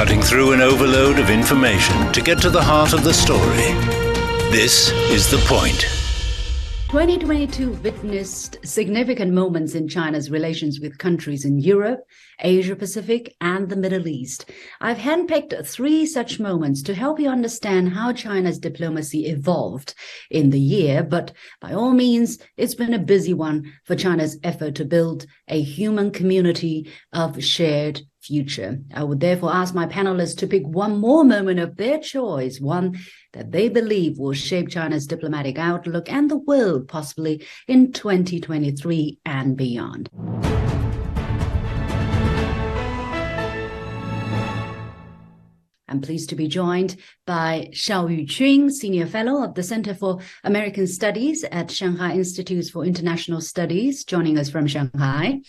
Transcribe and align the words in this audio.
cutting 0.00 0.22
through 0.22 0.52
an 0.52 0.62
overload 0.62 1.18
of 1.18 1.28
information 1.28 2.10
to 2.10 2.22
get 2.22 2.40
to 2.40 2.48
the 2.48 2.62
heart 2.62 2.94
of 2.94 3.04
the 3.04 3.12
story. 3.12 3.70
This 4.50 4.90
is 5.10 5.30
The 5.30 5.36
Point. 5.46 5.80
2022 6.88 7.72
witnessed 7.82 8.56
significant 8.64 9.34
moments 9.34 9.74
in 9.74 9.86
China's 9.86 10.30
relations 10.30 10.80
with 10.80 10.96
countries 10.96 11.44
in 11.44 11.58
Europe, 11.58 12.00
Asia 12.40 12.74
Pacific, 12.74 13.36
and 13.42 13.68
the 13.68 13.76
Middle 13.76 14.08
East. 14.08 14.50
I've 14.80 14.96
handpicked 14.96 15.66
three 15.66 16.06
such 16.06 16.40
moments 16.40 16.80
to 16.84 16.94
help 16.94 17.20
you 17.20 17.28
understand 17.28 17.90
how 17.90 18.14
China's 18.14 18.58
diplomacy 18.58 19.26
evolved 19.26 19.94
in 20.30 20.48
the 20.48 20.58
year, 20.58 21.02
but 21.02 21.32
by 21.60 21.74
all 21.74 21.92
means, 21.92 22.38
it's 22.56 22.74
been 22.74 22.94
a 22.94 22.98
busy 22.98 23.34
one 23.34 23.70
for 23.84 23.96
China's 23.96 24.38
effort 24.42 24.76
to 24.76 24.86
build 24.86 25.26
a 25.46 25.60
human 25.60 26.10
community 26.10 26.90
of 27.12 27.44
shared 27.44 28.00
future. 28.30 28.78
I 28.94 29.02
would 29.02 29.18
therefore 29.18 29.52
ask 29.52 29.74
my 29.74 29.86
panelists 29.86 30.36
to 30.38 30.46
pick 30.46 30.64
one 30.64 30.98
more 30.98 31.24
moment 31.24 31.58
of 31.58 31.76
their 31.76 31.98
choice, 31.98 32.60
one 32.60 32.96
that 33.32 33.50
they 33.50 33.68
believe 33.68 34.18
will 34.18 34.34
shape 34.34 34.68
China's 34.68 35.08
diplomatic 35.08 35.58
outlook 35.58 36.08
and 36.08 36.30
the 36.30 36.38
world 36.38 36.86
possibly 36.86 37.44
in 37.66 37.90
2023 37.90 39.18
and 39.26 39.56
beyond. 39.56 40.08
I'm 45.90 46.00
pleased 46.00 46.28
to 46.28 46.36
be 46.36 46.46
joined 46.46 46.96
by 47.26 47.68
Shao 47.72 48.06
Yuqun, 48.06 48.70
Senior 48.70 49.06
Fellow 49.06 49.42
of 49.42 49.54
the 49.54 49.64
Center 49.64 49.92
for 49.92 50.20
American 50.44 50.86
Studies 50.86 51.42
at 51.42 51.68
Shanghai 51.68 52.12
Institutes 52.12 52.70
for 52.70 52.84
International 52.84 53.40
Studies, 53.40 54.04
joining 54.04 54.38
us 54.38 54.48
from 54.48 54.68
Shanghai. 54.68 55.40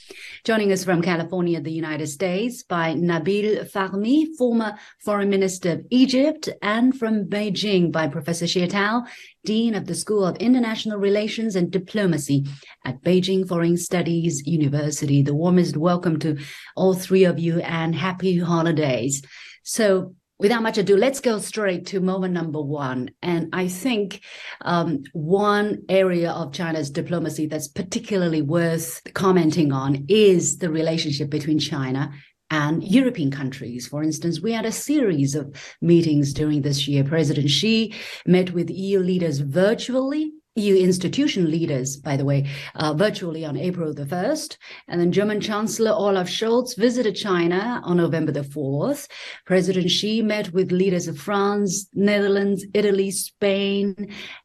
Joining 0.44 0.72
us 0.72 0.84
from 0.84 1.04
California, 1.04 1.62
the 1.62 1.72
United 1.72 2.08
States, 2.08 2.64
by 2.64 2.95
Nabil 2.95 3.72
Fahmy, 3.72 4.36
former 4.36 4.73
Foreign 5.05 5.30
Minister 5.30 5.73
of 5.73 5.86
Egypt, 5.91 6.50
and 6.64 6.98
from 6.98 7.26
Beijing 7.26 7.92
by 7.92 8.08
Professor 8.08 8.45
Xie 8.45 8.67
Tao, 8.67 9.05
Dean 9.45 9.76
of 9.76 9.86
the 9.86 9.94
School 9.94 10.26
of 10.26 10.38
International 10.38 10.98
Relations 10.98 11.55
and 11.55 11.70
Diplomacy 11.70 12.48
at 12.83 13.03
Beijing 13.03 13.48
Foreign 13.48 13.78
Studies 13.78 14.42
University. 14.48 15.22
The 15.22 15.36
warmest 15.36 15.78
welcome 15.78 16.17
to 16.20 16.39
all 16.76 16.95
three 16.95 17.26
of 17.26 17.38
you 17.38 17.59
and 17.59 17.94
happy 17.94 18.39
holidays. 18.39 19.22
So 19.64 20.16
without 20.42 20.64
much 20.64 20.80
ado, 20.80 20.97
let's 20.97 21.20
go 21.20 21.38
straight 21.38 21.86
to 21.86 22.00
moment 22.00 22.34
number 22.34 22.59
one. 22.59 23.11
And 23.22 23.50
I 23.53 23.67
think 23.67 24.22
um, 24.61 25.03
one 25.14 25.83
area 25.88 26.31
of 26.31 26.52
China's 26.52 26.89
diplomacy 26.89 27.45
that's 27.45 27.67
particularly 27.67 28.42
worth 28.42 29.02
commenting 29.14 29.72
on 29.72 30.06
is 30.09 30.58
the 30.58 30.72
relationship 30.72 31.30
between 31.30 31.59
China 31.59 32.11
and 32.50 32.83
European 32.83 33.30
countries. 33.30 33.88
For 33.88 34.02
instance, 34.02 34.42
we 34.42 34.52
had 34.52 34.66
a 34.66 34.72
series 34.72 35.36
of 35.36 35.56
meetings 35.80 36.33
during 36.33 36.64
this 36.64 36.88
year. 36.88 37.03
President 37.03 37.50
Xi 37.50 37.94
met 38.26 38.52
with 38.52 38.72
EU 38.72 39.00
leaders 39.00 39.39
virtually 39.39 40.33
EU 40.55 40.75
institution 40.75 41.49
leaders, 41.49 41.95
by 41.95 42.17
the 42.17 42.25
way, 42.25 42.45
uh, 42.75 42.94
virtually 42.94 43.45
on 43.45 43.55
April 43.55 43.94
the 43.94 44.05
1st. 44.05 44.58
And 44.89 44.99
then 44.99 45.13
German 45.13 45.39
Chancellor 45.39 45.91
Olaf 45.91 46.27
Scholz 46.27 46.75
visited 46.75 47.16
China 47.16 47.81
on 47.85 47.95
November 47.95 48.33
the 48.33 48.41
4th. 48.41 49.08
President 49.45 49.89
Xi 49.89 50.21
met 50.21 50.52
with 50.52 50.73
leaders 50.73 51.08
of 51.08 51.17
France, 51.17 51.88
Netherlands, 51.93 52.66
Italy, 52.73 53.11
Spain, 53.11 53.95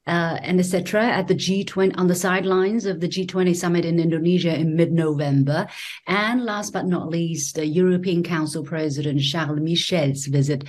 uh, 0.07 0.39
and 0.43 0.61
etc. 0.61 1.03
at 1.05 1.27
the 1.27 1.35
G20 1.35 1.99
on 1.99 2.07
the 2.07 2.15
sidelines 2.15 2.87
of 2.87 3.01
the 3.01 3.09
G20 3.09 3.57
summit 3.57 3.85
in 3.85 3.99
Indonesia 3.99 4.55
in 4.57 4.77
mid-November. 4.77 5.67
And 6.07 6.45
last 6.45 6.73
but 6.73 6.87
not 6.87 7.09
least, 7.09 7.59
European 7.59 8.23
Council 8.23 8.63
President 8.63 9.21
Charles 9.21 9.59
Michel's 9.61 10.27
visit 10.27 10.65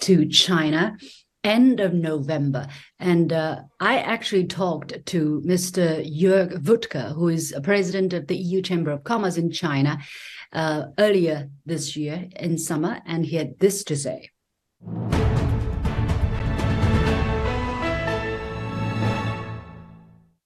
to 0.00 0.26
China 0.26 0.96
end 1.44 1.80
of 1.80 1.94
November. 1.94 2.66
And 2.98 3.32
uh, 3.32 3.62
I 3.78 3.98
actually 3.98 4.46
talked 4.46 4.94
to 5.06 5.42
Mr. 5.46 6.04
Jörg 6.04 6.62
Wuttke, 6.64 7.14
who 7.14 7.28
is 7.28 7.52
a 7.52 7.60
president 7.60 8.12
of 8.12 8.26
the 8.26 8.36
EU 8.36 8.62
Chamber 8.62 8.90
of 8.90 9.04
Commerce 9.04 9.36
in 9.36 9.50
China, 9.50 9.98
uh, 10.52 10.86
earlier 10.98 11.48
this 11.64 11.96
year 11.96 12.28
in 12.36 12.58
summer, 12.58 13.00
and 13.06 13.24
he 13.24 13.36
had 13.36 13.58
this 13.58 13.84
to 13.84 13.96
say. 13.96 14.30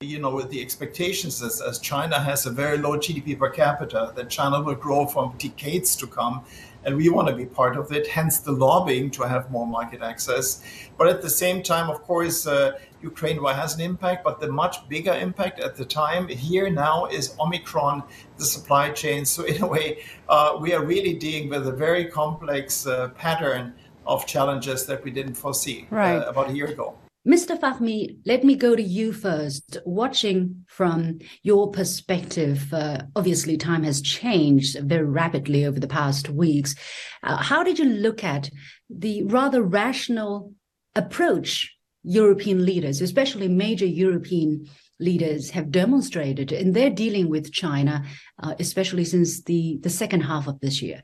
You 0.01 0.19
know, 0.21 0.35
with 0.35 0.51
the 0.51 0.61
expectations 0.61 1.43
as, 1.43 1.63
as 1.63 1.79
China 1.79 2.21
has 2.21 2.45
a 2.45 2.51
very 2.51 2.77
low 2.77 2.99
GDP 2.99 3.39
per 3.39 3.49
capita, 3.49 4.13
that 4.15 4.29
China 4.29 4.61
will 4.61 4.75
grow 4.75 5.07
for 5.07 5.33
decades 5.39 5.97
to 5.97 6.07
come 6.07 6.45
and 6.85 6.97
we 6.97 7.09
want 7.09 7.29
to 7.29 7.35
be 7.35 7.47
part 7.47 7.77
of 7.77 7.93
it. 7.93 8.07
Hence 8.07 8.39
the 8.39 8.53
lobbying 8.53 9.11
to 9.13 9.23
have 9.23 9.51
more 9.51 9.67
market 9.67 10.03
access. 10.03 10.63
But 10.99 11.09
at 11.09 11.23
the 11.23 11.31
same 11.31 11.63
time, 11.63 11.91
of 11.91 12.03
course, 12.03 12.47
uh, 12.47 12.79
Ukraine 13.03 13.43
war 13.43 13.53
has 13.53 13.75
an 13.75 13.81
impact, 13.81 14.25
but 14.25 14.41
the 14.41 14.51
much 14.51 14.89
bigger 14.89 15.13
impact 15.13 15.61
at 15.61 15.77
the 15.77 15.85
time 15.85 16.29
here 16.29 16.71
now 16.71 17.07
is 17.07 17.35
Omicron, 17.39 18.03
the 18.39 18.45
supply 18.45 18.91
chain. 18.91 19.25
So 19.25 19.45
in 19.45 19.63
a 19.63 19.67
way, 19.67 20.05
uh, 20.29 20.59
we 20.61 20.73
are 20.73 20.85
really 20.85 21.15
dealing 21.15 21.49
with 21.49 21.67
a 21.67 21.73
very 21.73 22.07
complex 22.07 22.87
uh, 22.87 23.09
pattern 23.09 23.75
of 24.07 24.27
challenges 24.27 24.87
that 24.87 25.03
we 25.05 25.11
didn't 25.11 25.35
foresee 25.35 25.87
uh, 25.91 25.97
right. 25.97 26.17
about 26.17 26.51
a 26.51 26.53
year 26.53 26.67
ago. 26.67 26.95
Mr. 27.27 27.59
Fahmy, 27.59 28.19
let 28.27 28.45
me 28.45 28.55
go 28.55 28.77
to 28.77 28.83
you 28.83 29.11
first. 29.11 29.79
Watching 29.87 30.67
from 30.69 31.21
your 31.43 31.71
perspective, 31.71 32.73
uh, 32.75 32.99
obviously 33.17 33.57
time 33.57 33.83
has 33.85 34.03
changed 34.03 34.79
very 34.81 35.07
rapidly 35.07 35.65
over 35.65 35.81
the 35.81 35.89
past 35.89 36.29
weeks. 36.29 36.75
Uh, 37.23 37.39
how 37.39 37.63
did 37.63 37.79
you 37.79 37.87
look 37.87 38.23
at 38.23 38.51
the 38.91 39.23
rather 39.23 39.63
rational 39.63 40.53
approach 40.95 41.75
European 42.03 42.67
leaders, 42.67 43.01
especially 43.01 43.49
major 43.49 43.87
European 43.87 44.69
leaders, 45.01 45.49
have 45.49 45.71
demonstrated 45.71 46.53
in 46.53 46.73
their 46.73 46.91
dealing 46.91 47.31
with 47.31 47.51
China, 47.51 48.05
uh, 48.43 48.55
especially 48.59 49.05
since 49.07 49.43
the, 49.45 49.79
the 49.81 49.89
second 49.89 50.21
half 50.21 50.47
of 50.47 50.61
this 50.61 50.83
year? 50.83 51.03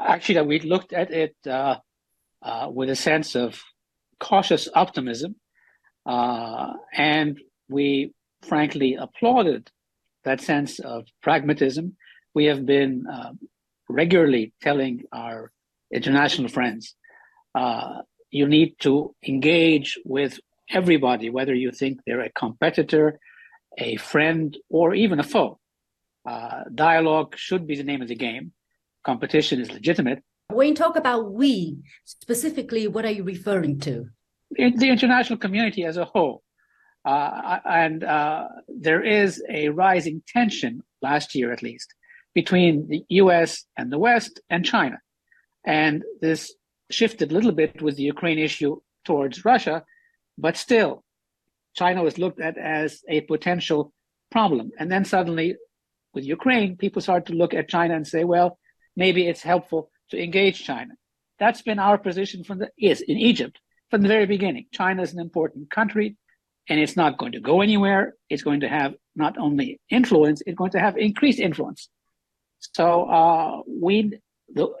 Actually, 0.00 0.42
we 0.42 0.58
looked 0.58 0.92
at 0.92 1.12
it 1.12 1.36
uh, 1.46 1.76
uh, 2.42 2.68
with 2.68 2.90
a 2.90 2.96
sense 2.96 3.36
of 3.36 3.62
cautious 4.18 4.68
optimism 4.74 5.36
uh, 6.06 6.72
and 6.92 7.40
we 7.68 8.12
frankly 8.42 8.94
applauded 8.94 9.70
that 10.24 10.40
sense 10.40 10.78
of 10.78 11.06
pragmatism. 11.22 11.96
We 12.34 12.46
have 12.46 12.64
been 12.66 13.06
uh, 13.06 13.32
regularly 13.88 14.52
telling 14.60 15.04
our 15.12 15.52
international 15.92 16.48
friends, 16.48 16.94
uh, 17.54 18.02
you 18.30 18.46
need 18.46 18.76
to 18.80 19.14
engage 19.26 19.98
with 20.04 20.40
everybody, 20.70 21.28
whether 21.28 21.54
you 21.54 21.70
think 21.70 22.00
they're 22.06 22.22
a 22.22 22.32
competitor, 22.32 23.18
a 23.78 23.96
friend, 23.96 24.56
or 24.70 24.94
even 24.94 25.20
a 25.20 25.22
foe. 25.22 25.58
Uh, 26.24 26.62
dialogue 26.74 27.34
should 27.36 27.66
be 27.66 27.76
the 27.76 27.82
name 27.82 28.00
of 28.00 28.08
the 28.08 28.14
game. 28.14 28.52
Competition 29.04 29.60
is 29.60 29.70
legitimate. 29.70 30.22
When 30.48 30.68
you 30.68 30.74
talk 30.74 30.96
about 30.96 31.32
we, 31.32 31.78
specifically, 32.04 32.86
what 32.86 33.04
are 33.04 33.10
you 33.10 33.24
referring 33.24 33.80
to? 33.80 34.06
The 34.56 34.88
international 34.88 35.38
community 35.38 35.84
as 35.84 35.96
a 35.96 36.04
whole. 36.04 36.42
Uh, 37.04 37.58
and 37.64 38.04
uh, 38.04 38.48
there 38.68 39.02
is 39.02 39.42
a 39.48 39.68
rising 39.70 40.22
tension 40.28 40.82
last 41.00 41.34
year, 41.34 41.52
at 41.52 41.62
least, 41.62 41.92
between 42.34 42.88
the 42.88 43.04
US 43.08 43.64
and 43.76 43.90
the 43.90 43.98
West 43.98 44.40
and 44.48 44.64
China. 44.64 44.98
And 45.64 46.04
this 46.20 46.54
shifted 46.90 47.30
a 47.30 47.34
little 47.34 47.52
bit 47.52 47.82
with 47.82 47.96
the 47.96 48.02
Ukraine 48.02 48.38
issue 48.38 48.80
towards 49.04 49.44
Russia, 49.44 49.84
but 50.38 50.56
still, 50.56 51.02
China 51.74 52.02
was 52.02 52.18
looked 52.18 52.40
at 52.40 52.56
as 52.58 53.02
a 53.08 53.22
potential 53.22 53.92
problem. 54.30 54.70
And 54.78 54.90
then 54.90 55.04
suddenly, 55.04 55.56
with 56.14 56.24
Ukraine, 56.24 56.76
people 56.76 57.02
started 57.02 57.26
to 57.26 57.38
look 57.38 57.54
at 57.54 57.68
China 57.68 57.96
and 57.96 58.06
say, 58.06 58.24
well, 58.24 58.58
maybe 58.96 59.26
it's 59.26 59.42
helpful 59.42 59.90
to 60.10 60.22
engage 60.22 60.64
China. 60.64 60.94
That's 61.38 61.62
been 61.62 61.78
our 61.78 61.98
position 61.98 62.44
from 62.44 62.58
the 62.58 62.70
is 62.78 63.00
in 63.00 63.18
Egypt 63.18 63.58
from 63.92 64.00
the 64.00 64.08
very 64.08 64.24
beginning. 64.24 64.64
China 64.72 65.02
is 65.02 65.12
an 65.12 65.20
important 65.20 65.70
country 65.70 66.16
and 66.70 66.80
it's 66.80 66.96
not 66.96 67.18
going 67.18 67.32
to 67.32 67.40
go 67.40 67.60
anywhere. 67.60 68.14
It's 68.30 68.42
going 68.42 68.60
to 68.60 68.68
have 68.68 68.94
not 69.14 69.36
only 69.36 69.80
influence, 69.90 70.42
it's 70.46 70.56
going 70.56 70.70
to 70.70 70.80
have 70.80 70.96
increased 70.96 71.38
influence. 71.38 71.90
So 72.58 73.04
uh, 73.04 73.60
we, 73.68 74.18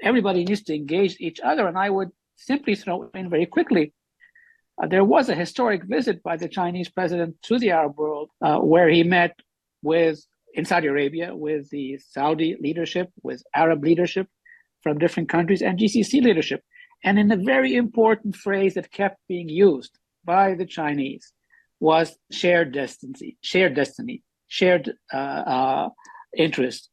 everybody 0.02 0.46
needs 0.46 0.62
to 0.62 0.74
engage 0.74 1.16
each 1.20 1.40
other. 1.40 1.68
And 1.68 1.76
I 1.76 1.90
would 1.90 2.08
simply 2.36 2.74
throw 2.74 3.10
in 3.12 3.28
very 3.28 3.44
quickly, 3.44 3.92
uh, 4.82 4.86
there 4.86 5.04
was 5.04 5.28
a 5.28 5.34
historic 5.34 5.84
visit 5.84 6.22
by 6.22 6.38
the 6.38 6.48
Chinese 6.48 6.88
president 6.88 7.36
to 7.42 7.58
the 7.58 7.72
Arab 7.72 7.98
world, 7.98 8.30
uh, 8.40 8.60
where 8.60 8.88
he 8.88 9.02
met 9.02 9.38
with 9.82 10.24
in 10.54 10.64
Saudi 10.64 10.86
Arabia 10.86 11.36
with 11.36 11.68
the 11.68 11.98
Saudi 11.98 12.56
leadership, 12.58 13.10
with 13.22 13.42
Arab 13.54 13.84
leadership 13.84 14.26
from 14.82 14.96
different 14.96 15.28
countries, 15.28 15.60
and 15.60 15.78
GCC 15.78 16.22
leadership. 16.22 16.62
And 17.04 17.18
in 17.18 17.32
a 17.32 17.36
very 17.36 17.74
important 17.74 18.36
phrase 18.36 18.74
that 18.74 18.90
kept 18.90 19.18
being 19.28 19.48
used 19.48 19.98
by 20.24 20.54
the 20.54 20.66
Chinese 20.66 21.32
was 21.80 22.16
shared 22.30 22.72
destiny, 22.72 23.36
shared 23.40 23.74
destiny, 23.74 24.22
shared 24.46 24.94
uh, 25.12 25.16
uh, 25.16 25.88
interest. 26.36 26.88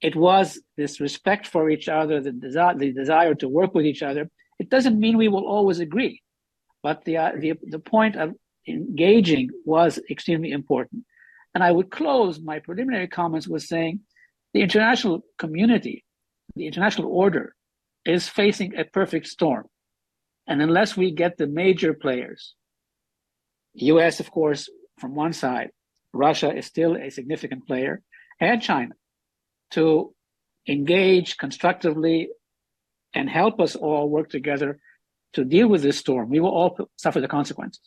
it 0.00 0.14
was 0.14 0.60
this 0.76 1.00
respect 1.00 1.46
for 1.46 1.70
each 1.70 1.88
other, 1.88 2.20
the, 2.20 2.30
desi- 2.30 2.78
the 2.78 2.92
desire 2.92 3.34
to 3.34 3.48
work 3.48 3.74
with 3.74 3.86
each 3.86 4.02
other. 4.02 4.30
It 4.58 4.68
doesn't 4.68 5.00
mean 5.00 5.16
we 5.16 5.28
will 5.28 5.46
always 5.46 5.80
agree, 5.80 6.22
but 6.82 7.04
the, 7.04 7.16
uh, 7.16 7.32
the, 7.38 7.54
the 7.62 7.78
point 7.78 8.14
of 8.16 8.34
engaging 8.68 9.50
was 9.64 9.98
extremely 10.10 10.52
important. 10.52 11.04
And 11.54 11.64
I 11.64 11.72
would 11.72 11.90
close 11.90 12.38
my 12.38 12.58
preliminary 12.58 13.08
comments 13.08 13.48
with 13.48 13.62
saying 13.62 14.00
the 14.52 14.60
international 14.60 15.22
community, 15.38 16.04
the 16.54 16.66
international 16.66 17.08
order, 17.10 17.55
is 18.06 18.28
facing 18.28 18.76
a 18.76 18.84
perfect 18.84 19.26
storm. 19.26 19.66
And 20.46 20.62
unless 20.62 20.96
we 20.96 21.10
get 21.10 21.36
the 21.36 21.46
major 21.46 21.92
players, 21.92 22.54
US, 23.74 24.20
of 24.20 24.30
course, 24.30 24.68
from 24.98 25.14
one 25.14 25.32
side, 25.32 25.70
Russia 26.12 26.56
is 26.56 26.66
still 26.66 26.96
a 26.96 27.10
significant 27.10 27.66
player, 27.66 28.02
and 28.40 28.62
China, 28.62 28.94
to 29.72 30.14
engage 30.68 31.36
constructively 31.36 32.28
and 33.14 33.28
help 33.28 33.60
us 33.60 33.76
all 33.76 34.08
work 34.08 34.30
together 34.30 34.78
to 35.32 35.44
deal 35.44 35.68
with 35.68 35.82
this 35.82 35.98
storm. 35.98 36.30
We 36.30 36.40
will 36.40 36.50
all 36.50 36.78
suffer 36.96 37.20
the 37.20 37.28
consequences. 37.28 37.82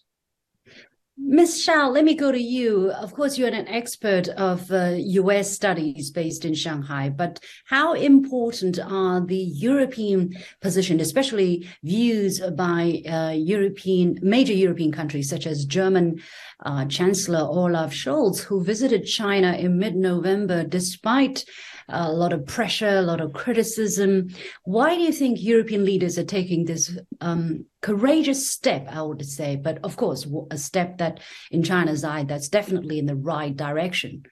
Ms. 1.21 1.61
Shao, 1.61 1.89
let 1.89 2.05
me 2.05 2.15
go 2.15 2.31
to 2.31 2.41
you. 2.41 2.91
Of 2.91 3.13
course, 3.13 3.37
you're 3.37 3.49
an 3.49 3.67
expert 3.67 4.29
of 4.29 4.71
uh, 4.71 4.93
US 4.95 5.51
studies 5.51 6.11
based 6.11 6.45
in 6.45 6.53
Shanghai, 6.53 7.09
but 7.09 7.41
how 7.65 7.93
important 7.93 8.79
are 8.79 9.19
the 9.19 9.35
European 9.35 10.33
position, 10.61 11.01
especially 11.01 11.67
views 11.83 12.39
by 12.39 13.03
uh, 13.05 13.33
European 13.35 14.17
major 14.21 14.53
European 14.53 14.93
countries 14.93 15.29
such 15.29 15.45
as 15.45 15.65
German 15.65 16.21
uh, 16.65 16.85
Chancellor 16.85 17.39
Olaf 17.39 17.93
Scholz, 17.93 18.39
who 18.39 18.63
visited 18.63 19.05
China 19.05 19.53
in 19.53 19.77
mid-November 19.77 20.63
despite 20.63 21.45
a 21.87 22.11
lot 22.11 22.33
of 22.33 22.45
pressure, 22.45 22.97
a 22.97 23.01
lot 23.01 23.21
of 23.21 23.33
criticism. 23.33 24.29
Why 24.63 24.95
do 24.95 25.01
you 25.01 25.11
think 25.11 25.41
European 25.41 25.85
leaders 25.85 26.17
are 26.17 26.23
taking 26.23 26.65
this 26.65 26.97
um, 27.21 27.65
courageous 27.81 28.49
step, 28.49 28.87
I 28.89 29.01
would 29.01 29.25
say, 29.25 29.55
but 29.55 29.79
of 29.83 29.95
course, 29.97 30.27
a 30.51 30.57
step 30.57 30.99
that 30.99 31.19
in 31.51 31.63
China's 31.63 32.03
eye, 32.03 32.23
that's 32.23 32.49
definitely 32.49 32.99
in 32.99 33.05
the 33.05 33.15
right 33.15 33.55
direction? 33.55 34.23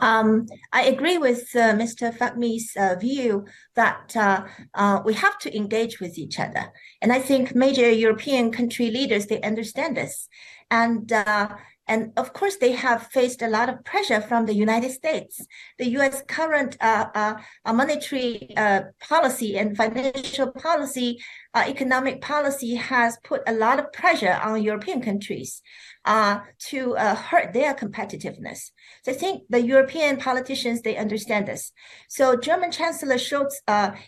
Um, 0.00 0.46
I 0.72 0.82
agree 0.84 1.18
with 1.18 1.54
uh, 1.54 1.74
Mr. 1.74 2.16
Fahmy's 2.16 2.72
uh, 2.76 2.96
view 3.00 3.46
that 3.74 4.14
uh, 4.16 4.44
uh, 4.74 5.00
we 5.04 5.14
have 5.14 5.38
to 5.40 5.56
engage 5.56 6.00
with 6.00 6.18
each 6.18 6.38
other. 6.38 6.72
And 7.00 7.12
I 7.12 7.18
think 7.18 7.54
major 7.54 7.90
European 7.90 8.50
country 8.50 8.90
leaders, 8.90 9.26
they 9.26 9.40
understand 9.40 9.96
this. 9.96 10.28
And 10.70 11.12
uh, 11.12 11.48
and 11.88 12.12
of 12.16 12.32
course, 12.32 12.56
they 12.56 12.72
have 12.72 13.08
faced 13.08 13.42
a 13.42 13.48
lot 13.48 13.68
of 13.68 13.84
pressure 13.84 14.20
from 14.20 14.46
the 14.46 14.54
United 14.54 14.92
States. 14.92 15.44
The 15.78 15.88
U.S. 15.98 16.22
current 16.28 16.76
uh, 16.80 17.34
monetary 17.66 18.54
policy 19.00 19.58
and 19.58 19.76
financial 19.76 20.52
policy, 20.52 21.18
economic 21.56 22.20
policy 22.20 22.76
has 22.76 23.18
put 23.24 23.42
a 23.48 23.52
lot 23.52 23.80
of 23.80 23.92
pressure 23.92 24.38
on 24.44 24.62
European 24.62 25.02
countries 25.02 25.60
uh, 26.04 26.40
to 26.70 26.94
hurt 26.94 27.52
their 27.52 27.74
competitiveness. 27.74 28.70
So 29.04 29.12
I 29.12 29.14
think 29.14 29.44
the 29.48 29.62
European 29.62 30.16
politicians, 30.16 30.82
they 30.82 30.96
understand 30.96 31.48
this. 31.48 31.72
So 32.08 32.36
German 32.36 32.70
Chancellor 32.70 33.16
Scholz, 33.16 33.54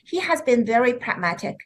he 0.05 0.21
has 0.21 0.43
been 0.43 0.65
very 0.67 0.95
pragmatic. 0.95 1.57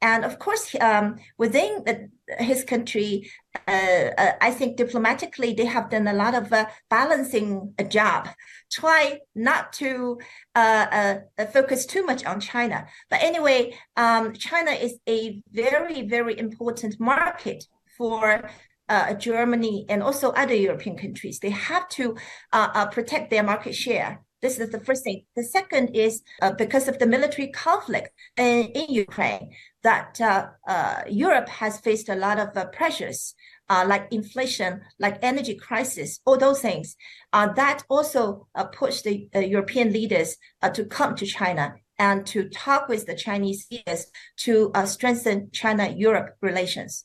And 0.00 0.24
of 0.24 0.38
course, 0.38 0.76
um, 0.80 1.16
within 1.38 1.82
the, 1.84 2.08
his 2.42 2.62
country, 2.62 3.30
uh, 3.66 4.10
uh, 4.16 4.32
I 4.40 4.52
think 4.52 4.76
diplomatically 4.76 5.54
they 5.54 5.64
have 5.64 5.90
done 5.90 6.06
a 6.06 6.12
lot 6.12 6.34
of 6.34 6.52
uh, 6.52 6.66
balancing 6.88 7.74
a 7.78 7.84
job. 7.84 8.28
Try 8.70 9.20
not 9.34 9.72
to 9.74 10.18
uh, 10.54 11.18
uh, 11.38 11.46
focus 11.46 11.84
too 11.84 12.04
much 12.04 12.24
on 12.24 12.38
China. 12.38 12.86
But 13.10 13.22
anyway, 13.22 13.76
um, 13.96 14.34
China 14.34 14.70
is 14.70 14.98
a 15.08 15.42
very, 15.50 16.02
very 16.02 16.38
important 16.38 17.00
market 17.00 17.64
for 17.96 18.48
uh, 18.88 19.14
Germany 19.14 19.86
and 19.88 20.02
also 20.02 20.30
other 20.30 20.54
European 20.54 20.96
countries. 20.96 21.38
They 21.38 21.50
have 21.50 21.88
to 21.90 22.16
uh, 22.52 22.68
uh, 22.74 22.86
protect 22.86 23.30
their 23.30 23.42
market 23.42 23.74
share. 23.74 24.22
This 24.40 24.60
is 24.60 24.70
the 24.70 24.78
first 24.78 25.02
thing. 25.02 25.24
The 25.34 25.42
second 25.42 25.96
is 25.96 26.22
because 26.58 26.86
of 26.86 27.00
the 27.00 27.08
military 27.08 27.48
conflict 27.48 28.10
in, 28.36 28.66
in 28.66 28.94
Ukraine 28.94 29.50
that 29.82 30.20
uh, 30.20 30.48
uh, 30.66 31.02
Europe 31.08 31.48
has 31.48 31.80
faced 31.80 32.08
a 32.08 32.14
lot 32.14 32.38
of 32.38 32.56
uh, 32.56 32.66
pressures, 32.66 33.34
uh, 33.68 33.84
like 33.86 34.06
inflation, 34.10 34.80
like 34.98 35.18
energy 35.22 35.54
crisis, 35.54 36.20
all 36.24 36.36
those 36.36 36.60
things. 36.60 36.96
Uh, 37.32 37.52
that 37.54 37.82
also 37.88 38.46
uh, 38.54 38.64
pushed 38.64 39.04
the 39.04 39.28
European 39.34 39.92
leaders 39.92 40.36
to 40.74 40.84
come 40.84 41.14
to 41.16 41.26
China 41.26 41.74
and 41.98 42.26
to 42.26 42.48
talk 42.48 42.88
with 42.88 43.06
the 43.06 43.14
Chinese 43.14 43.66
leaders 43.70 44.06
to 44.36 44.70
strengthen 44.84 45.50
China-Europe 45.52 46.36
relations. 46.40 47.04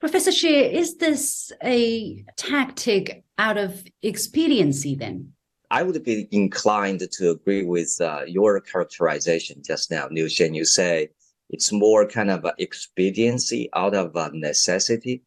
Professor 0.00 0.30
Xie, 0.30 0.72
is 0.72 0.96
this 0.98 1.50
a 1.64 2.24
tactic 2.36 3.24
out 3.36 3.58
of 3.58 3.84
expediency 4.02 4.94
then? 4.94 5.32
I 5.72 5.82
would 5.82 6.04
be 6.04 6.28
inclined 6.30 7.02
to 7.10 7.30
agree 7.30 7.64
with 7.64 8.00
uh, 8.00 8.22
your 8.26 8.60
characterization 8.60 9.60
just 9.66 9.90
now, 9.90 10.08
Liu 10.08 10.26
Xin. 10.26 10.54
You 10.54 10.64
say 10.64 11.10
it's 11.50 11.72
more 11.72 12.06
kind 12.06 12.30
of 12.30 12.46
expediency 12.58 13.68
out 13.74 13.94
of 13.94 14.14
necessity. 14.34 15.24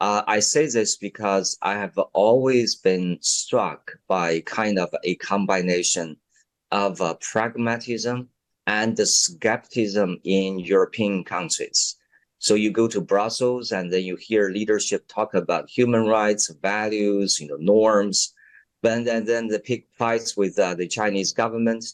Uh, 0.00 0.22
I 0.26 0.40
say 0.40 0.66
this 0.66 0.96
because 0.96 1.56
I 1.62 1.74
have 1.74 1.96
always 2.12 2.74
been 2.74 3.18
struck 3.20 3.92
by 4.08 4.40
kind 4.40 4.80
of 4.80 4.92
a 5.04 5.14
combination 5.14 6.16
of 6.72 7.00
uh, 7.00 7.14
pragmatism 7.20 8.28
and 8.66 8.98
skepticism 8.98 10.18
in 10.24 10.58
European 10.58 11.22
countries. 11.22 11.96
So 12.38 12.54
you 12.54 12.70
go 12.70 12.86
to 12.88 13.00
Brussels 13.00 13.72
and 13.72 13.92
then 13.92 14.04
you 14.04 14.16
hear 14.16 14.50
leadership 14.50 15.06
talk 15.08 15.34
about 15.34 15.70
human 15.70 16.06
rights, 16.06 16.52
values, 16.62 17.40
you 17.40 17.48
know, 17.48 17.56
norms, 17.58 18.34
but 18.82 19.04
then, 19.04 19.24
then 19.24 19.48
they 19.48 19.58
pick 19.58 19.86
fights 19.98 20.36
with 20.36 20.58
uh, 20.58 20.74
the 20.74 20.86
Chinese 20.86 21.32
government 21.32 21.84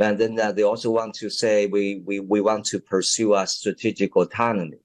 and 0.00 0.18
then 0.18 0.38
uh, 0.38 0.52
they 0.52 0.62
also 0.62 0.90
want 0.90 1.14
to 1.14 1.28
say 1.28 1.66
we, 1.66 2.02
we, 2.04 2.20
we 2.20 2.40
want 2.40 2.64
to 2.66 2.78
pursue 2.78 3.34
a 3.34 3.46
strategic 3.46 4.14
autonomy. 4.16 4.78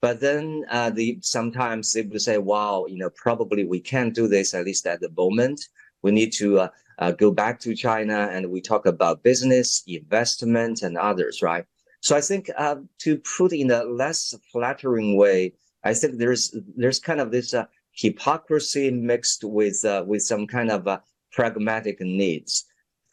But 0.00 0.20
then 0.20 0.64
uh, 0.70 0.90
the, 0.90 1.18
sometimes 1.20 1.92
they 1.92 2.02
will 2.02 2.18
say, 2.18 2.38
wow, 2.38 2.86
you 2.88 2.98
know, 2.98 3.10
probably 3.10 3.64
we 3.64 3.80
can't 3.80 4.14
do 4.14 4.28
this, 4.28 4.54
at 4.54 4.64
least 4.64 4.86
at 4.86 5.00
the 5.00 5.10
moment. 5.16 5.68
We 6.02 6.10
need 6.10 6.32
to 6.34 6.60
uh, 6.60 6.68
uh, 6.98 7.12
go 7.12 7.30
back 7.30 7.60
to 7.60 7.74
China 7.74 8.28
and 8.32 8.50
we 8.50 8.60
talk 8.60 8.86
about 8.86 9.22
business, 9.22 9.82
investment, 9.86 10.82
and 10.82 10.96
others, 10.96 11.42
right? 11.42 11.64
So 12.02 12.16
I 12.16 12.20
think 12.20 12.50
uh, 12.58 12.76
to 12.98 13.16
put 13.18 13.52
in 13.52 13.70
a 13.70 13.84
less 13.84 14.34
flattering 14.50 15.16
way, 15.16 15.54
I 15.84 15.94
think 15.94 16.18
there's 16.18 16.54
there's 16.76 16.98
kind 16.98 17.20
of 17.20 17.30
this 17.30 17.54
uh, 17.54 17.66
hypocrisy 17.92 18.90
mixed 18.90 19.44
with 19.44 19.84
uh, 19.84 20.04
with 20.06 20.22
some 20.22 20.48
kind 20.48 20.70
of 20.70 20.86
uh, 20.88 20.98
pragmatic 21.32 22.00
needs 22.00 22.66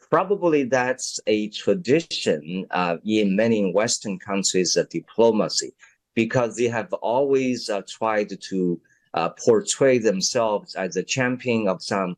probably 0.09 0.63
that's 0.63 1.19
a 1.27 1.49
tradition 1.49 2.65
uh, 2.71 2.97
in 3.05 3.35
many 3.35 3.71
Western 3.71 4.17
countries 4.17 4.75
of 4.75 4.89
diplomacy 4.89 5.71
because 6.15 6.55
they 6.55 6.67
have 6.67 6.91
always 6.93 7.69
uh, 7.69 7.83
tried 7.87 8.31
to 8.41 8.81
uh, 9.13 9.29
portray 9.29 9.99
themselves 9.99 10.73
as 10.73 10.95
a 10.95 11.03
champion 11.03 11.67
of 11.67 11.83
some 11.83 12.15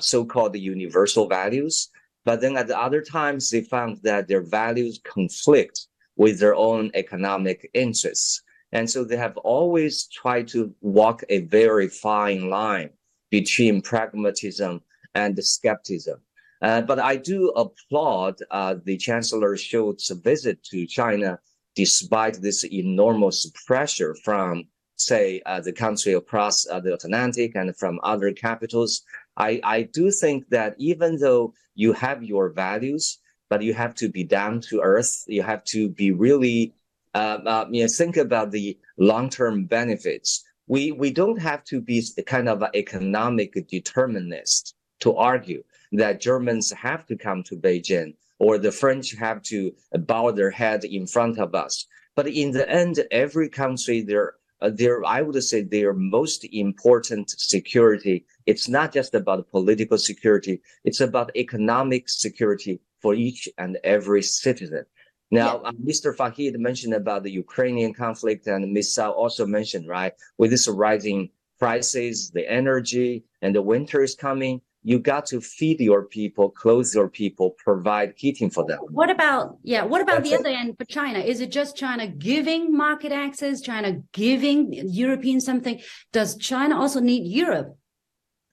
so-called 0.00 0.56
universal 0.56 1.28
values. 1.28 1.88
But 2.24 2.40
then 2.40 2.56
at 2.56 2.66
the 2.66 2.78
other 2.78 3.00
times, 3.00 3.48
they 3.48 3.62
found 3.62 3.98
that 4.02 4.26
their 4.26 4.42
values 4.42 5.00
conflict 5.04 5.86
with 6.20 6.38
their 6.38 6.54
own 6.54 6.90
economic 6.92 7.58
interests. 7.72 8.42
And 8.72 8.86
so 8.92 9.04
they 9.04 9.16
have 9.16 9.38
always 9.38 9.94
tried 10.20 10.48
to 10.48 10.60
walk 10.82 11.18
a 11.30 11.38
very 11.60 11.88
fine 11.88 12.50
line 12.50 12.90
between 13.30 13.80
pragmatism 13.80 14.82
and 15.14 15.42
skepticism. 15.42 16.18
Uh, 16.60 16.82
but 16.82 16.98
I 16.98 17.16
do 17.16 17.48
applaud 17.64 18.34
uh, 18.50 18.74
the 18.84 18.98
Chancellor 18.98 19.56
Scholz's 19.56 20.10
visit 20.30 20.62
to 20.64 20.86
China, 20.86 21.38
despite 21.74 22.36
this 22.42 22.64
enormous 22.64 23.50
pressure 23.66 24.14
from, 24.22 24.64
say, 24.96 25.40
uh, 25.46 25.60
the 25.62 25.72
country 25.72 26.12
across 26.12 26.66
uh, 26.66 26.80
the 26.80 26.92
Atlantic 26.92 27.52
and 27.54 27.74
from 27.78 27.98
other 28.02 28.30
capitals. 28.32 28.92
I, 29.38 29.58
I 29.64 29.78
do 29.98 30.10
think 30.10 30.50
that 30.50 30.74
even 30.76 31.16
though 31.16 31.54
you 31.74 31.94
have 31.94 32.22
your 32.22 32.50
values, 32.50 33.19
but 33.50 33.62
you 33.62 33.74
have 33.74 33.94
to 33.96 34.08
be 34.08 34.24
down 34.24 34.60
to 34.60 34.80
earth, 34.80 35.24
you 35.26 35.42
have 35.42 35.64
to 35.64 35.90
be 35.90 36.12
really, 36.12 36.72
uh, 37.14 37.38
uh, 37.44 37.66
you 37.70 37.82
know, 37.82 37.88
think 37.88 38.16
about 38.16 38.52
the 38.52 38.78
long-term 38.96 39.64
benefits. 39.64 40.44
We, 40.68 40.92
we 40.92 41.10
don't 41.10 41.42
have 41.42 41.64
to 41.64 41.80
be 41.80 42.02
kind 42.26 42.48
of 42.48 42.62
an 42.62 42.70
economic 42.74 43.52
determinist 43.68 44.76
to 45.00 45.16
argue 45.16 45.64
that 45.92 46.20
Germans 46.20 46.70
have 46.70 47.04
to 47.06 47.16
come 47.16 47.42
to 47.42 47.56
Beijing 47.56 48.14
or 48.38 48.56
the 48.56 48.70
French 48.70 49.16
have 49.16 49.42
to 49.42 49.72
bow 49.98 50.30
their 50.30 50.50
head 50.50 50.84
in 50.84 51.06
front 51.08 51.38
of 51.38 51.54
us. 51.54 51.86
But 52.14 52.28
in 52.28 52.52
the 52.52 52.68
end, 52.70 53.04
every 53.10 53.48
country, 53.48 54.00
their, 54.02 54.34
uh, 54.60 54.70
their, 54.72 55.04
I 55.04 55.22
would 55.22 55.42
say 55.42 55.62
their 55.62 55.92
most 55.92 56.46
important 56.52 57.30
security, 57.30 58.26
it's 58.46 58.68
not 58.68 58.92
just 58.92 59.14
about 59.14 59.50
political 59.50 59.98
security, 59.98 60.62
it's 60.84 61.00
about 61.00 61.36
economic 61.36 62.08
security 62.08 62.80
for 63.00 63.14
each 63.14 63.48
and 63.58 63.78
every 63.84 64.22
citizen. 64.22 64.84
Now, 65.30 65.60
yeah. 65.62 65.68
uh, 65.68 65.72
Mr. 65.72 66.14
Fahid 66.14 66.58
mentioned 66.58 66.94
about 66.94 67.22
the 67.22 67.30
Ukrainian 67.30 67.94
conflict, 67.94 68.46
and 68.46 68.72
Ms. 68.72 68.94
Shao 68.94 69.12
also 69.12 69.46
mentioned, 69.46 69.86
right, 69.88 70.12
with 70.38 70.50
this 70.50 70.66
rising 70.66 71.30
prices, 71.58 72.30
the 72.30 72.50
energy, 72.50 73.24
and 73.42 73.54
the 73.54 73.62
winter 73.62 74.02
is 74.02 74.14
coming, 74.14 74.60
you 74.82 74.98
got 74.98 75.26
to 75.26 75.40
feed 75.40 75.78
your 75.80 76.04
people, 76.04 76.50
clothe 76.50 76.88
your 76.94 77.08
people, 77.08 77.50
provide 77.62 78.14
heating 78.16 78.48
for 78.48 78.64
them. 78.64 78.78
What 78.90 79.10
about 79.10 79.58
yeah? 79.62 79.84
What 79.84 80.00
about 80.00 80.24
That's 80.24 80.30
the 80.30 80.36
it. 80.36 80.40
other 80.40 80.48
end 80.48 80.78
for 80.78 80.86
China? 80.86 81.18
Is 81.18 81.40
it 81.40 81.50
just 81.50 81.76
China 81.76 82.06
giving 82.06 82.74
market 82.74 83.12
access? 83.12 83.60
China 83.60 83.98
giving 84.12 84.72
Europeans 84.72 85.44
something? 85.44 85.80
Does 86.12 86.36
China 86.38 86.80
also 86.80 87.00
need 87.00 87.26
Europe? 87.26 87.76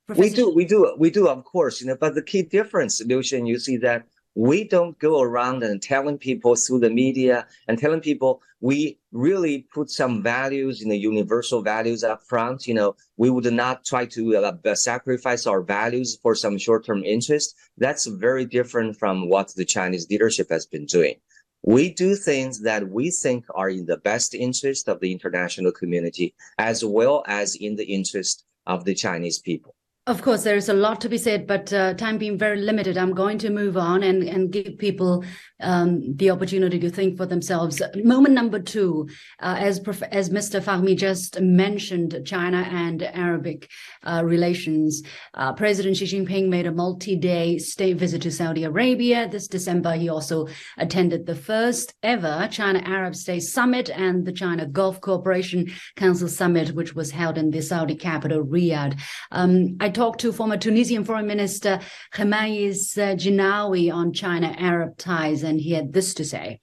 Professor 0.06 0.30
we 0.30 0.36
do, 0.36 0.54
we 0.54 0.66
do, 0.66 0.96
we 1.00 1.10
do, 1.10 1.28
of 1.28 1.44
course. 1.46 1.82
You 1.82 1.88
know, 1.88 1.98
but 2.00 2.14
the 2.16 2.22
key 2.22 2.44
difference, 2.44 3.02
Liu 3.02 3.20
Xin, 3.20 3.48
you 3.48 3.60
see 3.60 3.78
that 3.78 4.04
we 4.38 4.64
don't 4.64 5.00
go 5.00 5.20
around 5.20 5.64
and 5.64 5.82
telling 5.82 6.16
people 6.16 6.56
through 6.56 6.80
the 6.80 6.92
media 6.92 7.48
and 7.68 7.80
telling 7.80 8.00
people 8.00 8.40
we 8.62 9.00
really 9.12 9.66
put 9.74 9.90
some 9.90 10.22
values, 10.22 10.80
you 10.80 10.88
know, 10.88 10.94
universal 10.94 11.64
values 11.64 12.04
up 12.04 12.22
front. 12.22 12.68
You 12.68 12.76
know, 12.76 12.96
we 13.18 13.32
would 13.32 13.52
not 13.52 13.84
try 13.84 14.06
to 14.06 14.38
uh, 14.38 14.76
sacrifice 14.76 15.48
our 15.48 15.64
values 15.64 16.20
for 16.22 16.36
some 16.36 16.60
short-term 16.60 17.04
interest. 17.04 17.56
That's 17.80 18.06
very 18.06 18.46
different 18.46 18.96
from 18.96 19.28
what 19.28 19.56
the 19.56 19.66
Chinese 19.66 20.08
leadership 20.08 20.52
has 20.52 20.68
been 20.68 20.86
doing. 20.86 21.16
We 21.64 21.92
do 21.92 22.14
things 22.14 22.62
that 22.62 22.90
we 22.90 23.10
think 23.10 23.44
are 23.56 23.72
in 23.72 23.88
the 23.88 23.98
best 23.98 24.36
interest 24.36 24.88
of 24.88 25.00
the 25.00 25.12
international 25.12 25.72
community, 25.72 26.36
as 26.60 26.86
well 26.86 27.24
as 27.26 27.56
in 27.56 27.76
the 27.76 27.86
interest 27.86 28.46
of 28.68 28.86
the 28.86 28.94
Chinese 28.94 29.40
people. 29.40 29.74
Of 30.08 30.22
course, 30.22 30.44
there's 30.44 30.70
a 30.70 30.74
lot 30.74 31.02
to 31.02 31.10
be 31.10 31.18
said, 31.18 31.48
but 31.48 31.74
uh, 31.74 31.94
time 31.94 32.18
being 32.18 32.38
very 32.38 32.62
limited, 32.62 32.98
I'm 32.98 33.14
going 33.14 33.38
to 33.40 33.50
move 33.50 33.76
on 33.76 34.04
and, 34.04 34.24
and 34.24 34.50
give 34.50 34.78
people 34.78 35.26
um, 35.60 36.16
the 36.16 36.30
opportunity 36.30 36.80
to 36.80 36.90
think 36.90 37.18
for 37.18 37.26
themselves. 37.26 37.82
Moment 37.94 38.34
number 38.34 38.58
two, 38.58 39.10
uh, 39.42 39.58
as 39.60 39.82
as 40.12 40.30
Mr. 40.30 40.62
Fahmy 40.62 40.96
just 40.96 41.42
mentioned, 41.42 42.22
China 42.26 42.60
and 42.72 43.04
Arabic 43.04 43.70
uh, 44.04 44.22
relations. 44.24 45.04
Uh, 45.34 45.52
President 45.52 45.98
Xi 45.98 46.06
Jinping 46.06 46.48
made 46.48 46.68
a 46.68 46.72
multi-day 46.72 47.58
state 47.58 47.98
visit 47.98 48.22
to 48.22 48.32
Saudi 48.32 48.64
Arabia 48.64 49.28
this 49.28 49.50
December. 49.50 49.92
He 49.96 50.08
also 50.08 50.48
attended 50.78 51.26
the 51.26 51.36
first 51.36 51.96
ever 52.02 52.48
China-Arab 52.50 53.14
State 53.14 53.44
Summit 53.44 53.90
and 53.90 54.26
the 54.26 54.32
China 54.32 54.66
Gulf 54.66 55.02
Cooperation 55.02 55.70
Council 55.98 56.30
Summit, 56.30 56.74
which 56.76 56.96
was 56.96 57.12
held 57.12 57.38
in 57.38 57.52
the 57.52 57.62
Saudi 57.62 57.96
capital, 57.96 58.46
Riyadh. 58.46 58.98
Um, 59.32 59.76
I 59.82 59.90
talked 59.98 60.20
to 60.22 60.32
former 60.32 60.58
Tunisian 60.58 61.04
Foreign 61.04 61.26
Minister 61.26 61.80
Khemaies 62.14 62.96
Jhinaoui 62.96 63.92
on 63.92 64.14
China-Arab 64.14 64.96
ties, 64.98 65.42
and 65.42 65.60
he 65.60 65.72
had 65.72 65.92
this 65.92 66.14
to 66.14 66.24
say. 66.24 66.62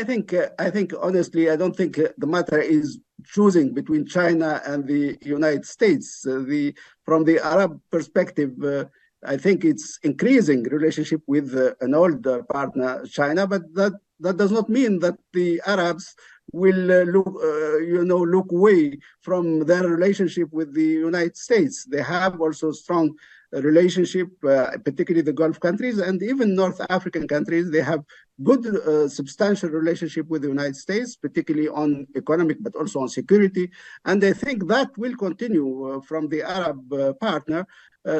I 0.00 0.04
think, 0.04 0.32
uh, 0.32 0.50
I 0.60 0.70
think 0.70 0.92
honestly, 1.08 1.50
I 1.50 1.56
don't 1.56 1.74
think 1.74 1.98
uh, 1.98 2.10
the 2.18 2.28
matter 2.28 2.60
is 2.60 3.00
choosing 3.24 3.74
between 3.74 4.06
China 4.06 4.62
and 4.64 4.86
the 4.86 5.18
United 5.22 5.66
States. 5.66 6.24
Uh, 6.24 6.44
the 6.46 6.72
from 7.04 7.24
the 7.24 7.40
Arab 7.40 7.80
perspective, 7.90 8.52
uh, 8.62 8.84
I 9.24 9.36
think 9.36 9.64
it's 9.64 9.98
increasing 10.04 10.62
relationship 10.62 11.22
with 11.26 11.52
uh, 11.56 11.74
an 11.80 11.96
old 11.96 12.22
partner, 12.48 13.04
China, 13.06 13.48
but 13.48 13.62
that 13.74 13.94
that 14.20 14.36
does 14.36 14.52
not 14.52 14.68
mean 14.68 15.00
that 15.00 15.16
the 15.32 15.60
Arabs 15.66 16.14
will 16.52 16.90
uh, 16.90 17.04
look, 17.04 17.26
uh, 17.42 17.78
you 17.78 18.04
know, 18.04 18.18
look 18.18 18.50
away 18.52 18.98
from 19.20 19.60
their 19.60 19.86
relationship 19.86 20.48
with 20.52 20.74
the 20.74 20.84
United 20.84 21.36
States. 21.36 21.84
They 21.84 22.02
have 22.02 22.40
also 22.40 22.72
strong 22.72 23.14
relationship, 23.52 24.28
uh, 24.44 24.76
particularly 24.84 25.22
the 25.22 25.32
Gulf 25.32 25.58
countries 25.60 25.98
and 25.98 26.22
even 26.22 26.54
North 26.54 26.80
African 26.90 27.26
countries. 27.26 27.70
They 27.70 27.80
have 27.80 28.04
good, 28.42 28.66
uh, 28.66 29.08
substantial 29.08 29.70
relationship 29.70 30.28
with 30.28 30.42
the 30.42 30.48
United 30.48 30.76
States, 30.76 31.16
particularly 31.16 31.68
on 31.68 32.06
economic, 32.16 32.58
but 32.60 32.74
also 32.76 33.00
on 33.00 33.08
security. 33.08 33.70
And 34.04 34.22
I 34.22 34.32
think 34.32 34.68
that 34.68 34.96
will 34.98 35.16
continue 35.16 35.96
uh, 35.96 36.00
from 36.02 36.28
the 36.28 36.42
Arab 36.42 36.92
uh, 36.92 37.12
partner. 37.14 37.66